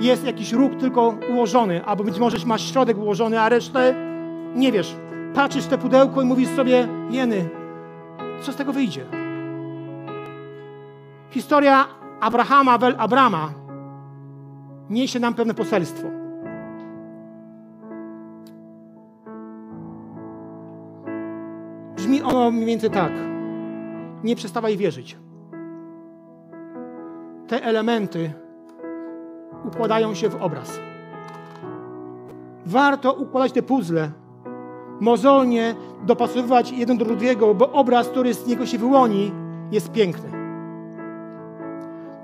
[0.00, 3.94] jest jakiś róg tylko ułożony, albo być może masz środek ułożony, a resztę
[4.54, 4.96] nie wiesz.
[5.34, 7.48] Patrzysz te pudełko i mówisz sobie, jeny,
[8.40, 9.04] co z tego wyjdzie?
[11.30, 11.86] Historia
[12.20, 13.50] Abrahama, Wel Abrama
[14.90, 16.08] niesie nam pewne poselstwo.
[21.96, 23.12] Brzmi ono mniej więcej tak.
[24.24, 25.16] Nie przestawaj wierzyć.
[27.48, 28.32] Te elementy
[29.64, 30.80] układają się w obraz.
[32.66, 34.10] Warto układać te puzzle,
[35.00, 39.32] mozolnie dopasowywać jeden do drugiego, bo obraz, który z niego się wyłoni,
[39.70, 40.30] jest piękny.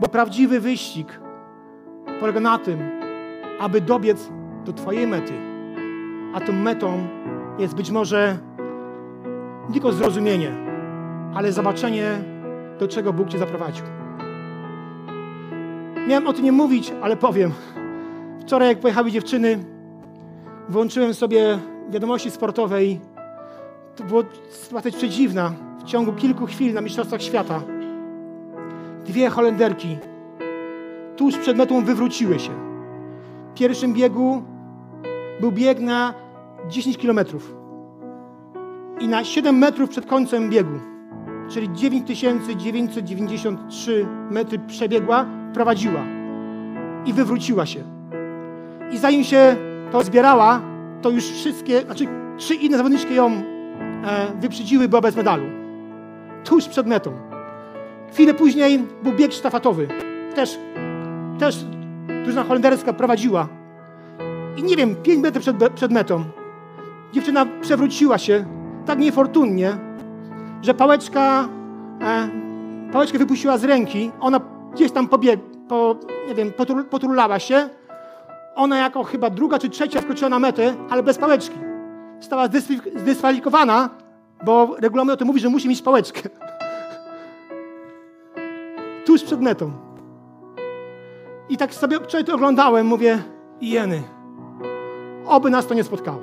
[0.01, 1.21] Bo prawdziwy wyścig
[2.21, 2.79] polega na tym,
[3.61, 4.31] aby dobiec
[4.65, 5.33] do Twojej mety.
[6.35, 7.07] A tą metą
[7.59, 8.39] jest być może
[9.69, 10.53] nie tylko zrozumienie,
[11.35, 12.11] ale zobaczenie,
[12.79, 13.85] do czego Bóg Cię zaprowadził.
[16.09, 17.53] Miałem o tym nie mówić, ale powiem.
[18.41, 19.65] Wczoraj, jak pojechały dziewczyny,
[20.69, 21.59] włączyłem sobie
[21.91, 23.01] wiadomości sportowej.
[23.97, 25.53] To było sytuacja przedziwna.
[25.79, 27.63] W ciągu kilku chwil na Mistrzostwach Świata
[29.05, 29.99] dwie Holenderki
[31.17, 32.51] tuż przed metą wywróciły się.
[33.55, 34.43] W pierwszym biegu
[35.41, 36.15] był bieg na
[36.69, 37.57] 10 kilometrów
[39.01, 40.81] i na 7 metrów przed końcem biegu,
[41.51, 46.01] czyli 9993 metry przebiegła, prowadziła
[47.07, 47.83] i wywróciła się.
[48.91, 49.57] I zanim się
[49.93, 50.61] to zbierała,
[51.03, 53.43] to już wszystkie, znaczy trzy inne zawodniczki ją e,
[54.41, 55.45] wyprzedziły, była bez medalu.
[56.45, 57.13] Tuż przed metą.
[58.13, 59.89] Chwilę później był bieg sztafetowy.
[60.35, 60.59] Też,
[61.39, 61.65] też
[62.25, 63.49] drużyna holenderska prowadziła.
[64.57, 66.25] I nie wiem, 5 metrów przed, przed metą
[67.15, 68.45] dziewczyna przewróciła się
[68.87, 69.77] tak niefortunnie,
[70.63, 71.49] że pałeczka,
[72.03, 72.29] e,
[72.93, 74.11] pałeczkę wypuściła z ręki.
[74.21, 74.41] Ona
[74.75, 75.97] gdzieś tam pobieg, po,
[76.29, 77.69] nie wiem, potur, poturlała się.
[78.55, 81.59] Ona jako chyba druga czy trzecia wkroczyła na metę, ale bez pałeczki.
[82.21, 83.91] została zdyskwalif- zdyskwalifikowana,
[84.45, 86.21] bo regulamin o tym mówi, że musi mieć pałeczkę.
[89.07, 89.71] Tuż przed metą.
[91.49, 93.23] I tak sobie wczoraj to oglądałem, mówię,
[93.61, 94.03] jeny,
[95.27, 96.21] oby nas to nie spotkało.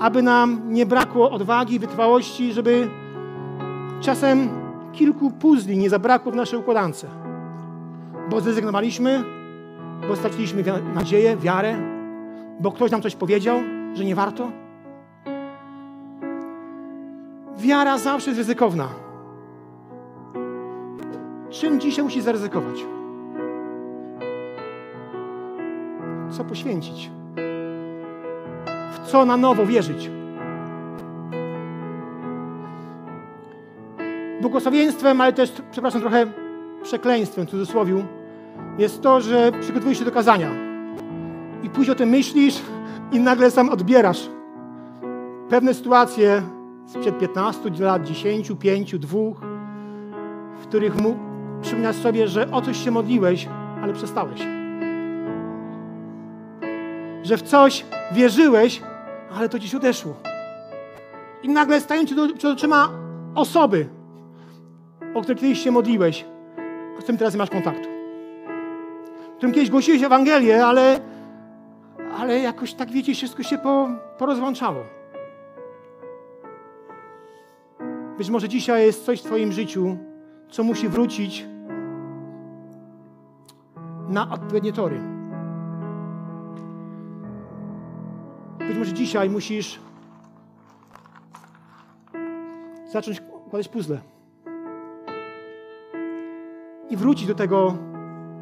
[0.00, 2.88] Aby nam nie brakło odwagi, wytrwałości, żeby
[4.00, 7.06] czasem kilku puzli nie zabrakło w naszej układance.
[8.30, 9.24] Bo zrezygnowaliśmy,
[10.08, 10.64] bo straciliśmy
[10.94, 11.76] nadzieję, wiarę,
[12.60, 13.60] bo ktoś nam coś powiedział,
[13.94, 14.50] że nie warto.
[17.58, 18.88] Wiara zawsze jest ryzykowna.
[21.50, 22.84] Czym dzisiaj musisz zaryzykować?
[26.30, 27.10] Co poświęcić?
[28.92, 30.10] W co na nowo wierzyć?
[34.40, 36.26] Błogosławieństwem, ale też, przepraszam, trochę
[36.82, 38.04] przekleństwem w cudzysłowiu,
[38.78, 40.50] jest to, że przygotowujesz się do kazania
[41.62, 42.62] i później o tym myślisz
[43.12, 44.28] i nagle sam odbierasz
[45.48, 46.42] pewne sytuacje
[46.86, 49.18] sprzed 15 lat, 10, 5, 2,
[50.60, 51.16] w których mu
[51.62, 53.48] przypominasz sobie, że o coś się modliłeś,
[53.82, 54.40] ale przestałeś.
[57.22, 58.82] Że w coś wierzyłeś,
[59.36, 60.14] ale to dziś odeszło.
[61.42, 62.88] I nagle stają ci przed oczyma
[63.34, 63.86] osoby,
[65.18, 66.24] o których kiedyś się modliłeś,
[66.98, 67.88] z którym teraz nie masz kontaktu.
[69.36, 71.00] Którym kiedyś głosiłeś Ewangelię, ale,
[72.18, 73.88] ale jakoś tak wiecie, wszystko się po,
[74.18, 74.84] porozłączało.
[78.18, 79.96] Być może dzisiaj jest coś w Twoim życiu,
[80.50, 81.46] co musi wrócić
[84.08, 85.00] na odpowiednie tory.
[88.58, 89.80] Być może dzisiaj musisz
[92.92, 94.00] zacząć układać puzzle
[96.90, 97.76] i wrócić do tego,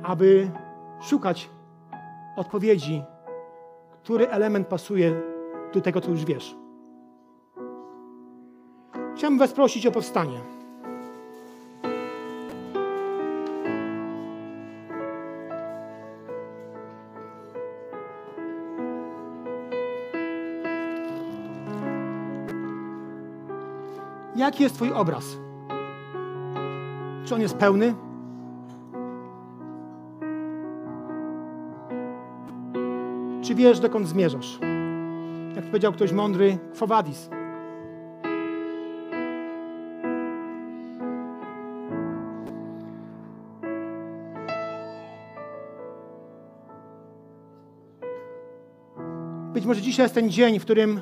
[0.02, 0.50] aby
[1.00, 1.50] szukać
[2.36, 3.02] odpowiedzi,
[4.02, 5.22] który element pasuje
[5.74, 6.56] do tego, co już wiesz.
[9.16, 10.38] Chciałbym Was prosić o powstanie.
[24.36, 25.24] Jaki jest Twój obraz?
[27.24, 28.05] Czy on jest pełny?
[33.56, 34.58] Wiesz, dokąd zmierzasz?
[35.56, 37.30] Jak powiedział ktoś mądry, quo vadis.
[49.54, 51.00] Być może dzisiaj jest ten dzień, w którym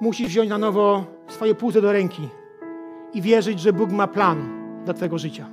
[0.00, 2.28] musisz wziąć na nowo swoje puzzle do ręki
[3.14, 4.48] i wierzyć, że Bóg ma plan
[4.84, 5.46] dla Twojego życia.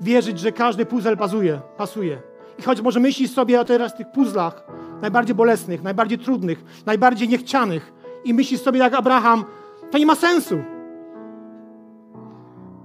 [0.00, 2.35] Wierzyć, że każdy puzzle pasuje, pasuje.
[2.58, 4.66] I choć może myślisz sobie o teraz tych puzzlach
[5.02, 7.92] najbardziej bolesnych, najbardziej trudnych, najbardziej niechcianych
[8.24, 9.44] i myślisz sobie jak Abraham,
[9.90, 10.58] to nie ma sensu.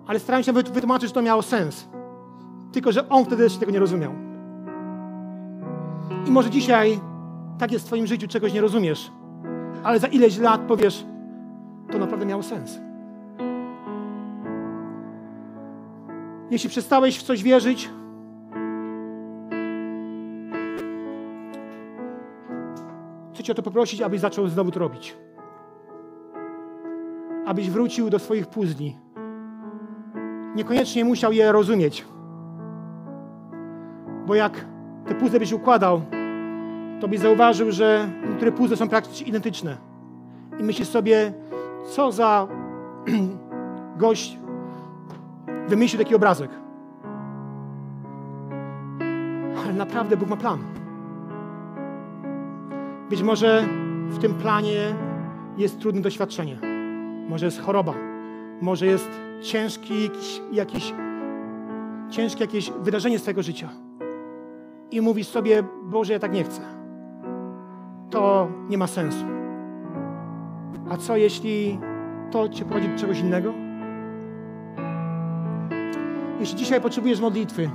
[0.07, 1.88] Ale staram się wyt- wytłumaczyć, że to miało sens.
[2.72, 4.13] Tylko, że on wtedy jeszcze tego nie rozumiał.
[6.28, 6.99] I może dzisiaj
[7.59, 9.11] tak jest w Twoim życiu, czegoś nie rozumiesz,
[9.84, 11.05] ale za ileś lat powiesz,
[11.91, 12.80] to naprawdę miało sens.
[16.51, 17.89] Jeśli przestałeś w coś wierzyć,
[23.51, 25.17] Cię o to poprosić, abyś zaczął znowu to robić.
[27.45, 28.97] Abyś wrócił do swoich puzli.
[30.55, 32.05] Niekoniecznie musiał je rozumieć.
[34.25, 34.65] Bo jak
[35.05, 36.01] te puzzle byś układał,
[37.01, 39.77] to byś zauważył, że niektóre puzzle są praktycznie identyczne.
[40.59, 41.33] I myślisz sobie,
[41.89, 42.47] co za
[43.97, 44.37] gość
[45.67, 46.51] wymyślił taki obrazek.
[49.63, 50.80] Ale naprawdę Bóg ma plan.
[53.12, 53.68] Być może
[54.09, 54.95] w tym planie
[55.57, 56.57] jest trudne doświadczenie.
[57.30, 57.93] Może jest choroba.
[58.62, 59.09] Może jest
[59.41, 60.93] ciężki jakiś, jakiś,
[62.09, 63.70] ciężkie jakieś wydarzenie z Twojego życia.
[64.91, 66.62] I mówisz sobie, Boże, ja tak nie chcę.
[68.09, 69.26] To nie ma sensu.
[70.89, 71.80] A co jeśli
[72.32, 73.53] to Cię prowadzi do czegoś innego?
[76.39, 77.70] Jeśli dzisiaj potrzebujesz modlitwy,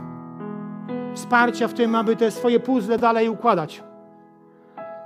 [1.15, 3.83] wsparcia w tym, aby te swoje puzzle dalej układać,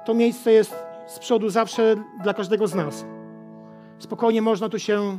[0.04, 0.74] to miejsce jest
[1.06, 3.04] z przodu zawsze dla każdego z nas.
[3.98, 5.18] Spokojnie można tu się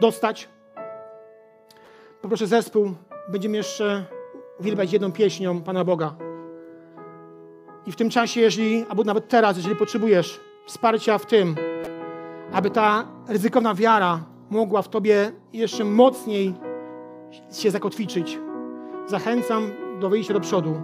[0.00, 0.48] dostać.
[2.22, 2.94] Poproszę zespół,
[3.28, 4.04] będziemy jeszcze
[4.60, 6.14] uwielbiać jedną pieśnią Pana Boga.
[7.86, 11.56] I w tym czasie, jeżeli, albo nawet teraz, jeżeli potrzebujesz wsparcia w tym,
[12.52, 16.54] aby ta ryzykowna wiara mogła w Tobie jeszcze mocniej
[17.52, 18.38] się zakotwiczyć,
[19.06, 19.70] zachęcam
[20.00, 20.82] do wyjścia do przodu.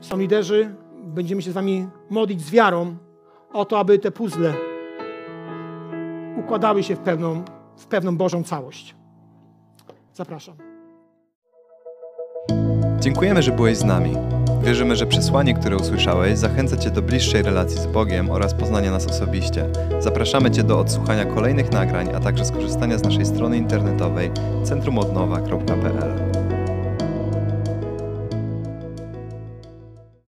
[0.00, 0.74] Są liderzy,
[1.04, 2.96] będziemy się z Wami modlić z wiarą
[3.52, 4.54] o to, aby te puzzle
[6.36, 7.44] układały się w pewną,
[7.76, 8.96] w pewną Bożą całość.
[10.14, 10.54] Zapraszam.
[13.00, 14.16] Dziękujemy, że byłeś z nami.
[14.62, 19.06] Wierzymy, że przesłanie, które usłyszałeś, zachęca Cię do bliższej relacji z Bogiem oraz poznania nas
[19.06, 19.66] osobiście.
[19.98, 24.30] Zapraszamy Cię do odsłuchania kolejnych nagrań, a także skorzystania z naszej strony internetowej
[24.64, 26.39] centrumodnowa.pl.